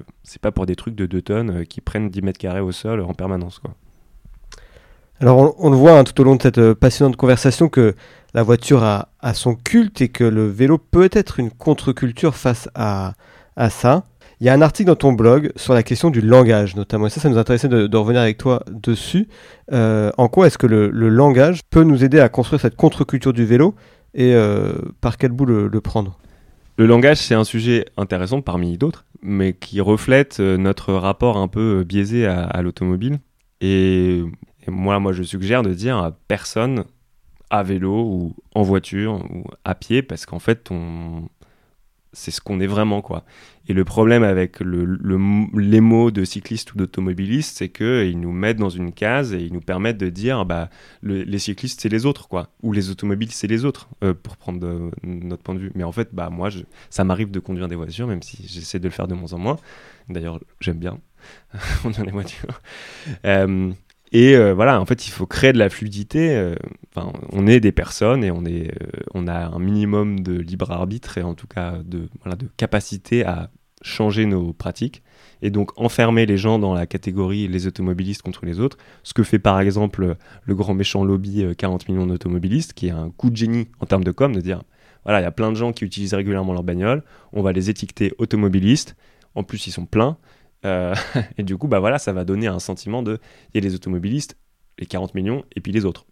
[0.41, 3.13] pas pour des trucs de 2 tonnes qui prennent 10 mètres carrés au sol en
[3.13, 3.75] permanence quoi.
[5.21, 7.95] Alors on, le voit hein, tout au long de cette euh, passionnante conversation que
[8.35, 13.15] la voiture a, son culte et que le vélo peut être une contre-culture face à,
[13.71, 14.05] ça.
[14.41, 17.11] Il y a un article dans ton blog sur la question du langage notamment, et
[17.11, 19.29] ça ça nous intéressait de, revenir avec toi dessus.
[19.73, 23.47] Euh, en quoi est-ce que le, langage peut nous aider à construire cette contre-culture du
[23.47, 23.75] vélo
[24.13, 26.19] et euh, par quel bout le, prendre?
[26.77, 31.85] Le langage, c'est un sujet intéressant parmi d'autres, mais qui reflète notre rapport un peu
[31.85, 33.19] biaisé à, à l'automobile.
[33.63, 34.23] Et,
[34.69, 36.85] moi, moi, je suggère de dire à personne
[37.51, 40.71] à vélo ou en voiture ou à pied, parce qu'en fait,
[42.13, 43.25] c'est ce qu'on est vraiment, quoi.
[43.69, 48.33] Et le problème avec le, le- les mots de cycliste ou d'automobiliste, c'est qu'ils nous
[48.33, 50.71] mettent dans une case et ils nous permettent de dire, bah,
[51.03, 52.49] le- les cyclistes, c'est les autres, quoi.
[52.63, 55.73] Ou les automobiles, c'est les autres, euh, pour prendre notre point de vue.
[55.75, 56.49] Mais en fait, bah, moi,
[56.89, 59.39] ça m'arrive de conduire des voitures, même si j'essaie de le faire de moins en
[59.39, 59.57] moins.
[60.09, 60.99] D'ailleurs, j'aime bien
[61.83, 62.61] conduire des voitures.
[63.27, 63.73] Euh,
[64.13, 66.37] et euh, voilà, en fait, il faut créer de la fluidité.
[66.37, 66.55] euh,
[66.95, 70.71] Enfin, on est des personnes et on, est, euh, on a un minimum de libre
[70.71, 73.51] arbitre et en tout cas de, voilà, de capacité à
[73.83, 75.03] changer nos pratiques.
[75.43, 79.23] Et donc enfermer les gens dans la catégorie les automobilistes contre les autres, ce que
[79.23, 83.29] fait par exemple le grand méchant lobby euh, 40 millions d'automobilistes, qui est un coup
[83.29, 84.63] de génie en termes de com, de dire
[85.05, 87.05] voilà, il y a plein de gens qui utilisent régulièrement leur bagnole,
[87.35, 88.97] on va les étiqueter automobilistes,
[89.35, 90.17] en plus ils sont pleins,
[90.67, 90.95] euh,
[91.39, 93.19] et du coup, bah voilà, ça va donner un sentiment de
[93.55, 94.37] il y a les automobilistes,
[94.79, 96.07] les 40 millions, et puis les autres.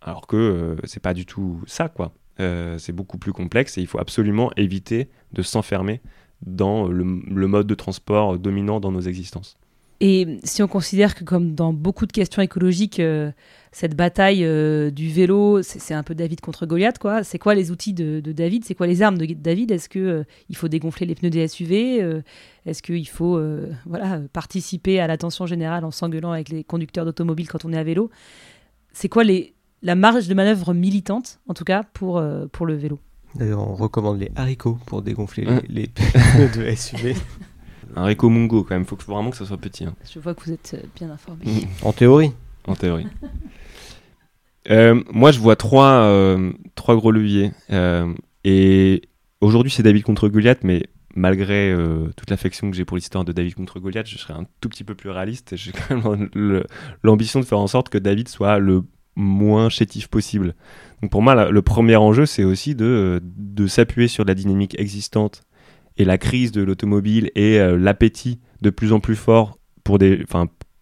[0.00, 2.14] Alors que euh, c'est pas du tout ça, quoi.
[2.40, 6.00] Euh, c'est beaucoup plus complexe et il faut absolument éviter de s'enfermer
[6.46, 9.58] dans le, mode de transport dominant dans nos existences.
[10.00, 13.30] Et si on considère que comme dans beaucoup de questions écologiques, euh,
[13.72, 17.22] cette bataille euh, du vélo, c'est un peu David contre Goliath, quoi.
[17.22, 18.64] C'est quoi les outils de, de David?
[18.64, 19.70] C'est quoi les armes de David?
[19.70, 22.20] Est-ce que euh, il faut dégonfler les pneus des SUV Euh,
[22.66, 27.48] Est-ce qu'il faut euh, voilà participer à l'attention générale en s'engueulant avec les conducteurs d'automobiles
[27.48, 28.10] quand on est à vélo?
[28.92, 32.74] C'est quoi les la marge de manœuvre militante, en tout cas pour euh, pour le
[32.74, 32.98] vélo?
[33.36, 35.86] D'ailleurs, on recommande les haricots pour dégonfler Hein les, les
[36.48, 37.14] pneus de SUV.
[37.96, 39.84] Un Rico Mungo, quand même, faut que- faut vraiment que ça soit petit.
[39.84, 39.94] hein.
[40.12, 41.44] Je vois que vous êtes bien informé.
[41.82, 42.32] En théorie.
[42.66, 43.06] en théorie.
[44.68, 47.52] Euh, moi, je vois trois, euh, trois gros leviers.
[47.70, 48.12] Euh,
[48.44, 49.02] et
[49.40, 50.84] aujourd'hui, c'est David contre Goliath, mais
[51.14, 51.74] malgré
[52.16, 54.84] toute l'affection que j'ai pour l'histoire de David contre Goliath, je serais un tout petit
[54.84, 55.56] peu plus réaliste.
[55.56, 56.62] J'ai quand même
[57.02, 58.82] l'ambition de faire en sorte que David soit le
[59.16, 60.54] moins chétif possible.
[61.02, 65.42] Donc pour moi, le premier enjeu, c'est aussi de, de s'appuyer sur la dynamique existante
[65.96, 70.24] et la crise de l'automobile et l'appétit de plus en plus fort pour des,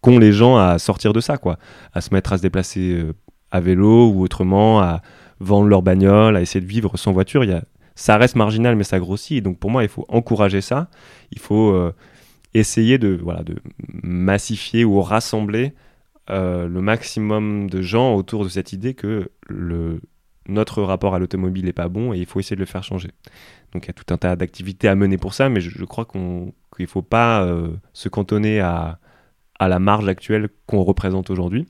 [0.02, 1.58] qu'ont les gens à sortir de ça, quoi,
[1.94, 3.02] à se mettre à se déplacer
[3.50, 5.02] à vélo ou autrement, à
[5.40, 7.44] vendre leur bagnole, à essayer de vivre sans voiture.
[7.94, 9.42] Ça reste marginal, mais ça grossit.
[9.42, 10.88] Donc pour moi, il faut encourager ça.
[11.32, 11.94] Il faut euh,
[12.54, 13.56] essayer de, voilà, de
[14.02, 15.74] massifier ou rassembler
[16.30, 20.00] euh, le maximum de gens autour de cette idée que le,
[20.46, 23.10] notre rapport à l'automobile n'est pas bon et il faut essayer de le faire changer.
[23.72, 26.06] Donc il y a tout un tas d'activités à mener pour ça, mais je, crois
[26.06, 28.98] qu'il ne faut pas euh, se cantonner à
[29.60, 31.66] la marge actuelle qu'on représente aujourd'hui.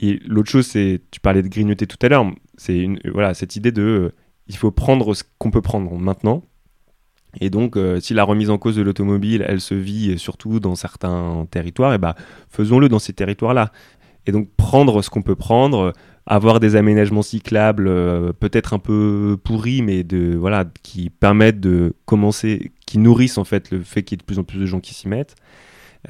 [0.00, 2.26] Et l'autre chose, c'est, tu parlais de grignoter tout à l'heure,
[2.56, 4.12] c'est une, voilà, cette idée de, euh,
[4.48, 6.44] il faut prendre ce qu'on peut prendre maintenant.
[7.40, 10.60] Et donc, euh, si la remise en cause de l'automobile, elle se vit euh, surtout
[10.60, 12.14] dans certains territoires, et bah,
[12.48, 13.72] faisons-le dans ces territoires-là.
[14.26, 15.92] Et donc, prendre ce qu'on peut prendre, euh,
[16.26, 21.94] avoir des aménagements cyclables, euh, peut-être un peu pourris, mais de, voilà, qui permettent de
[22.06, 24.66] commencer, qui nourrissent en fait le fait qu'il y ait de plus en plus de
[24.66, 25.34] gens qui s'y mettent.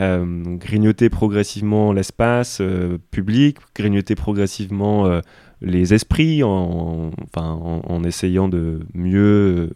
[0.01, 5.21] Euh, grignoter progressivement l'espace euh, public, grignoter progressivement euh,
[5.61, 9.73] les esprits, en, en, essayant de mieux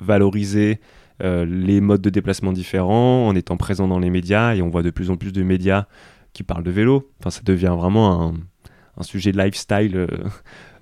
[0.00, 0.80] valoriser
[1.20, 4.90] les modes de déplacement différents, en étant présent dans les médias, et on voit de
[4.90, 5.86] plus en plus de médias
[6.32, 7.10] qui parlent de vélo.
[7.18, 8.34] Enfin, ça devient vraiment un,
[8.96, 10.06] un sujet de lifestyle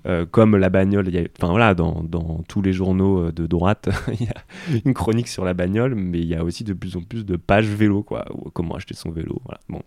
[0.07, 3.31] Euh, comme la bagnole, il y a- enfin voilà, dans, dans tous les journaux euh,
[3.33, 3.89] de droite,
[4.19, 6.95] il y a une chronique sur la bagnole, mais il y a aussi de plus
[6.95, 8.25] en plus de pages vélo, quoi.
[8.33, 9.59] Ou comment acheter son vélo, voilà.
[9.67, 9.81] Bon,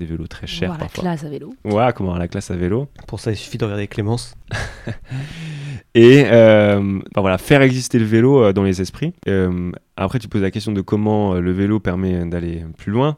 [0.00, 1.02] des vélos très chers Voir la parfois.
[1.02, 1.54] classe à vélo.
[1.64, 2.88] Ouais, comment avoir la classe à vélo.
[3.06, 4.34] Pour ça, il suffit de regarder Clémence.
[5.94, 6.78] Et euh,
[7.12, 9.12] enfin, voilà, faire exister le vélo dans les esprits.
[9.28, 13.16] Euh, après, tu poses la question de comment le vélo permet d'aller plus loin.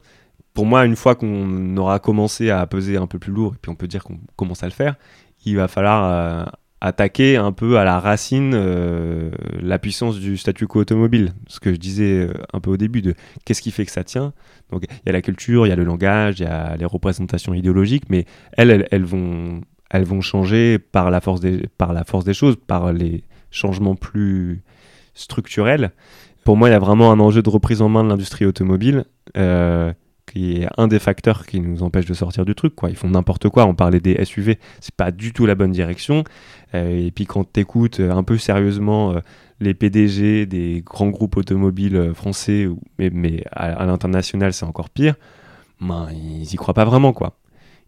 [0.55, 3.71] Pour moi, une fois qu'on aura commencé à peser un peu plus lourd, et puis
[3.71, 4.97] on peut dire qu'on commence à le faire,
[5.45, 6.45] il va falloir euh,
[6.81, 9.31] attaquer un peu à la racine euh,
[9.61, 11.33] la puissance du statu quo automobile.
[11.49, 13.15] Ce que je disais euh, un peu au début de
[13.45, 14.33] qu'est-ce qui fait que ça tient.
[14.71, 16.85] Donc il y a la culture, il y a le langage, il y a les
[16.85, 18.27] représentations idéologiques, mais
[18.57, 22.57] elles, elles, vont, elles vont changer par la force des, par la force des choses,
[22.57, 24.63] par les changements plus
[25.15, 25.93] structurels.
[26.45, 29.05] Pour moi, il y a vraiment un enjeu de reprise en main de l'industrie automobile.
[30.35, 32.75] Qui est un des facteurs qui nous empêche de sortir du truc.
[32.75, 32.91] Quoi.
[32.91, 33.67] Ils font n'importe quoi.
[33.67, 36.25] On parlait des SUV, c'est pas du tout la bonne direction.
[36.75, 39.21] Euh, et puis quand tu écoutes un peu sérieusement euh,
[39.61, 42.69] les PDG des grands groupes automobiles euh, français,
[42.99, 45.15] mais, mais à, l'international c'est encore pire,
[45.81, 47.13] ben, ils y croient pas vraiment.
[47.13, 47.37] quoi.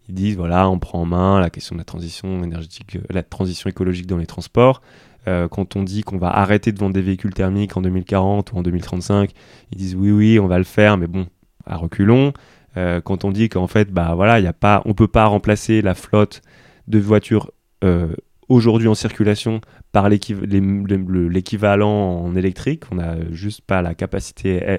[0.09, 3.23] Ils disent voilà, on prend en main la question de la transition énergétique, euh, la
[3.23, 4.81] transition écologique dans les transports.
[5.27, 8.57] Euh, quand on dit qu'on va arrêter de vendre des véhicules thermiques en 2040 ou
[8.57, 9.31] en 2035,
[9.71, 11.27] ils disent oui, oui, on va le faire, mais bon,
[11.67, 12.33] à reculons.
[12.77, 15.25] Euh, quand on dit qu'en fait, bah voilà, il y a pas, on peut pas
[15.25, 16.41] remplacer la flotte
[16.87, 17.51] de voitures
[17.83, 18.13] euh,
[18.49, 19.61] aujourd'hui en circulation
[19.91, 22.83] par l'équivalent en électrique.
[22.91, 24.77] On n'a juste pas la capacité euh,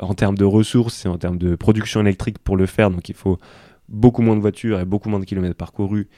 [0.00, 2.90] en termes de ressources et en termes de production électrique pour le faire.
[2.90, 3.38] Donc il faut
[3.88, 6.08] beaucoup moins de voitures et beaucoup moins de kilomètres parcourus.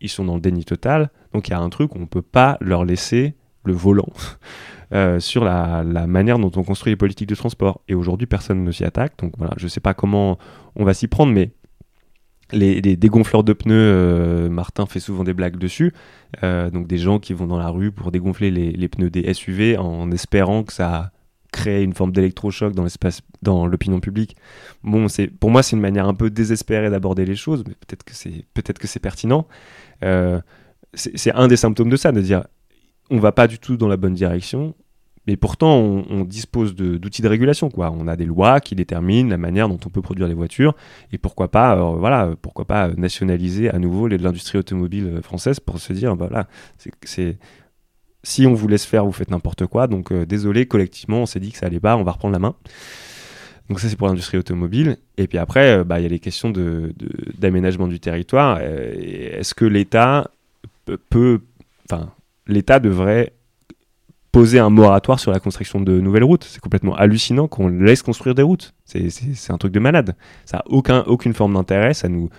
[0.00, 1.10] Ils sont dans le déni total.
[1.32, 3.34] Donc il y a un truc on ne peut pas leur laisser
[3.64, 4.08] le volant
[4.92, 7.80] euh, sur la, manière dont on construit les politiques de transport.
[7.88, 9.18] Et aujourd'hui, personne ne s'y attaque.
[9.18, 10.38] Donc voilà, je ne sais pas comment
[10.76, 11.50] on va s'y prendre, mais
[12.52, 15.92] les, dégonfleurs de pneus, euh, Martin fait souvent des blagues dessus.
[16.42, 19.32] Euh, donc des gens qui vont dans la rue pour dégonfler les, les pneus des
[19.32, 21.10] SUV en espérant que ça
[21.50, 24.36] crée une forme d'électrochoc dans l'espace, dans l'opinion publique.
[24.82, 28.02] Bon, c'est pour moi c'est une manière un peu désespérée d'aborder les choses, mais peut-être
[28.02, 29.46] que c'est peut-être que c'est pertinent.
[30.94, 32.44] C'est un des symptômes de ça, de dire
[33.10, 34.74] on va pas du tout dans la bonne direction.
[35.26, 37.70] Mais pourtant, on, dispose d'outils de, régulation.
[37.70, 37.90] Quoi.
[37.90, 40.74] On a des lois qui déterminent la manière dont on peut produire les voitures.
[41.12, 45.78] Et pourquoi pas, euh, voilà, pourquoi pas nationaliser à nouveau l'industrie automobile euh, française pour
[45.78, 46.46] se dire, voilà,
[47.04, 47.38] c'est-
[48.22, 49.86] si on vous laisse faire, vous faites n'importe quoi.
[49.86, 52.38] Donc euh, désolé, collectivement, on s'est dit que ça allait pas, on va reprendre la
[52.38, 52.54] main.
[53.70, 54.98] Donc ça, c'est pour l'industrie automobile.
[55.16, 56.52] Et puis après, bah, il y a les questions
[57.38, 58.60] d'aménagement du territoire.
[58.60, 60.30] Est-ce que l'État
[60.84, 61.40] peut- peut,
[61.90, 62.12] enfin,
[62.46, 63.32] l'État devrait
[64.32, 66.42] poser un moratoire sur la construction de nouvelles routes.
[66.42, 68.74] C'est complètement hallucinant qu'on laisse construire des routes.
[68.84, 69.08] C'est-
[69.50, 70.16] un truc de malade.
[70.44, 71.94] Ça n'a aucun, aucune forme d'intérêt.
[71.94, 72.30] Ça nous,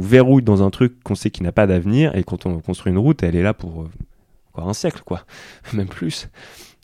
[0.00, 2.16] verrouille dans un truc qu'on sait qui n'a pas d'avenir.
[2.16, 3.88] Et quand on construit une route, elle est là pour euh,
[4.52, 5.24] encore un siècle, quoi.
[5.72, 6.28] Même plus.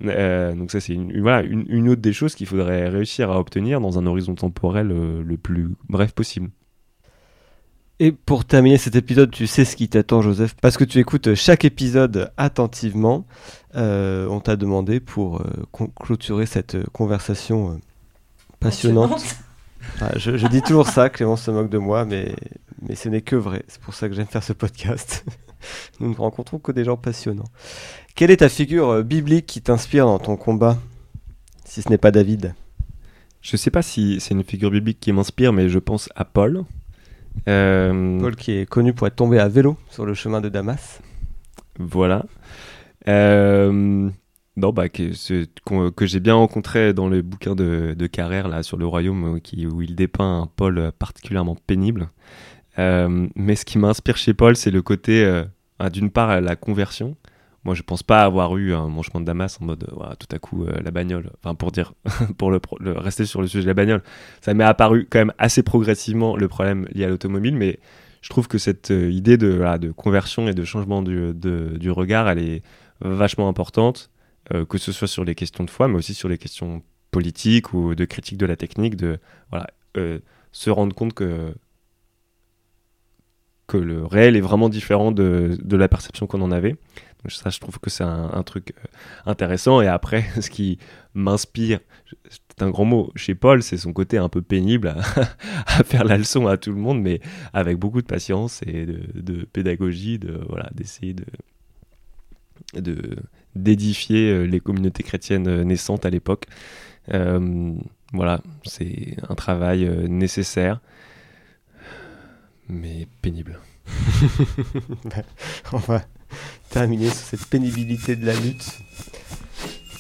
[0.04, 4.06] Euh, donc ça, c'est une autre des choses qu'il faudrait réussir à obtenir dans un
[4.06, 6.50] horizon temporel euh, le plus bref possible.
[8.00, 11.34] Et pour terminer cet épisode, tu sais ce qui t'attend, Joseph, parce que tu écoutes
[11.34, 13.26] chaque épisode attentivement.
[13.76, 17.74] Euh, on t'a demandé pour euh, clôturer cette euh, conversation euh,
[18.60, 19.22] passionnante.
[20.00, 22.34] Ah, je, je dis toujours ça, Clémence se moque de moi, mais,
[22.80, 23.64] mais ce n'est que vrai.
[23.68, 25.24] C'est pour ça que j'aime faire ce podcast.
[26.00, 27.48] Nous ne rencontrons que des gens passionnants.
[28.14, 30.78] Quelle est ta figure euh, biblique qui t'inspire dans ton combat?
[31.64, 32.54] Si ce n'est pas David.
[33.40, 36.64] Je sais pas si c'est une figure biblique qui m'inspire, mais je pense à Paul.
[37.48, 41.00] Euh, Paul qui est connu pour être tombé à vélo sur le chemin de Damas.
[41.78, 42.24] Voilà.
[43.08, 44.10] Euh,
[44.56, 45.46] non, bah, que, ce-
[45.90, 49.38] que j'ai bien rencontré dans le bouquin de, de Carrère, là, sur le royaume, euh,
[49.40, 52.10] qui, où il dépeint un Paul particulièrement pénible.
[52.78, 55.44] Euh, mais ce qui m'inspire chez Paul, c'est le côté, euh,
[55.78, 57.16] ah, d'une part, la conversion.
[57.64, 59.88] Moi, je pense pas avoir eu un mon chemin de Damas en mode,
[60.18, 61.30] tout à coup, euh, la bagnole.
[61.38, 61.94] Enfin, pour dire,
[62.38, 62.60] pour le,
[62.98, 64.02] rester sur le sujet de la bagnole,
[64.40, 67.78] ça m'est apparu quand même assez progressivement le problème lié à l'automobile, mais
[68.20, 72.28] je trouve que cette euh, idée de, de conversion et de changement du, du regard,
[72.28, 72.62] elle est
[73.00, 74.10] vachement importante,
[74.52, 76.82] euh, que ce soit sur les questions de foi, mais aussi sur les questions
[77.12, 79.18] politiques ou de critique de la technique, de
[79.50, 79.66] voilà,
[80.52, 81.54] se rendre compte que
[83.72, 86.76] que le réel est vraiment différent de, de la perception qu'on en avait.
[87.28, 88.86] Ça, je trouve que c'est un, truc euh,
[89.26, 89.80] intéressant.
[89.80, 90.78] Et après, ce qui
[91.14, 91.80] m'inspire,
[92.28, 95.02] c'est un grand mot, chez Paul, c'est son côté un peu pénible à,
[95.84, 97.20] faire la leçon à tout le monde, mais
[97.52, 101.24] avec beaucoup de patience et de, pédagogie, de voilà, d'essayer de
[102.74, 103.16] de
[103.54, 106.46] d'édifier euh, les communautés chrétiennes euh, naissantes à l'époque.
[108.14, 110.80] Voilà, c'est un travail nécessaire,
[112.68, 113.58] mais pénible.
[115.72, 116.02] On va
[116.70, 118.64] terminer sur cette pénibilité de la lutte.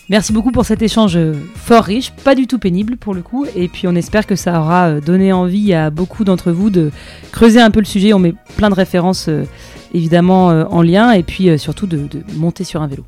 [0.08, 3.46] Merci beaucoup pour cet échange euh, fort riche, pas du tout pénible pour le coup,
[3.56, 6.90] et puis on espère que ça aura euh, donné envie à beaucoup d'entre vous de
[7.30, 8.12] creuser un peu le sujet.
[8.12, 9.44] On met plein de références euh,
[9.94, 13.04] évidemment en lien, et puis surtout de, de monter sur un vélo.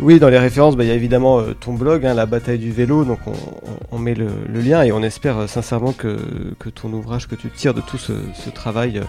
[0.00, 2.58] Oui, dans les références, bah, il y a évidemment euh, ton blog, hein, La bataille
[2.58, 5.92] du vélo, donc on, on- on met le, le lien et on espère euh, sincèrement
[5.92, 6.16] que,
[6.58, 9.02] que ton ouvrage que tu tires de tout ce, ce travail euh,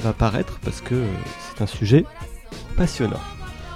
[0.00, 0.96] va paraître parce que
[1.56, 2.04] c'est un sujet
[2.76, 3.20] passionnant.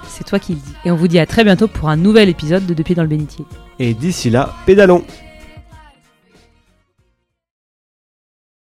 [0.07, 0.73] C'est toi qui le dis.
[0.85, 3.07] Et on vous dit à très bientôt pour un nouvel épisode de Depuis dans le
[3.07, 3.45] bénitier.
[3.79, 5.03] Et d'ici là, pédalons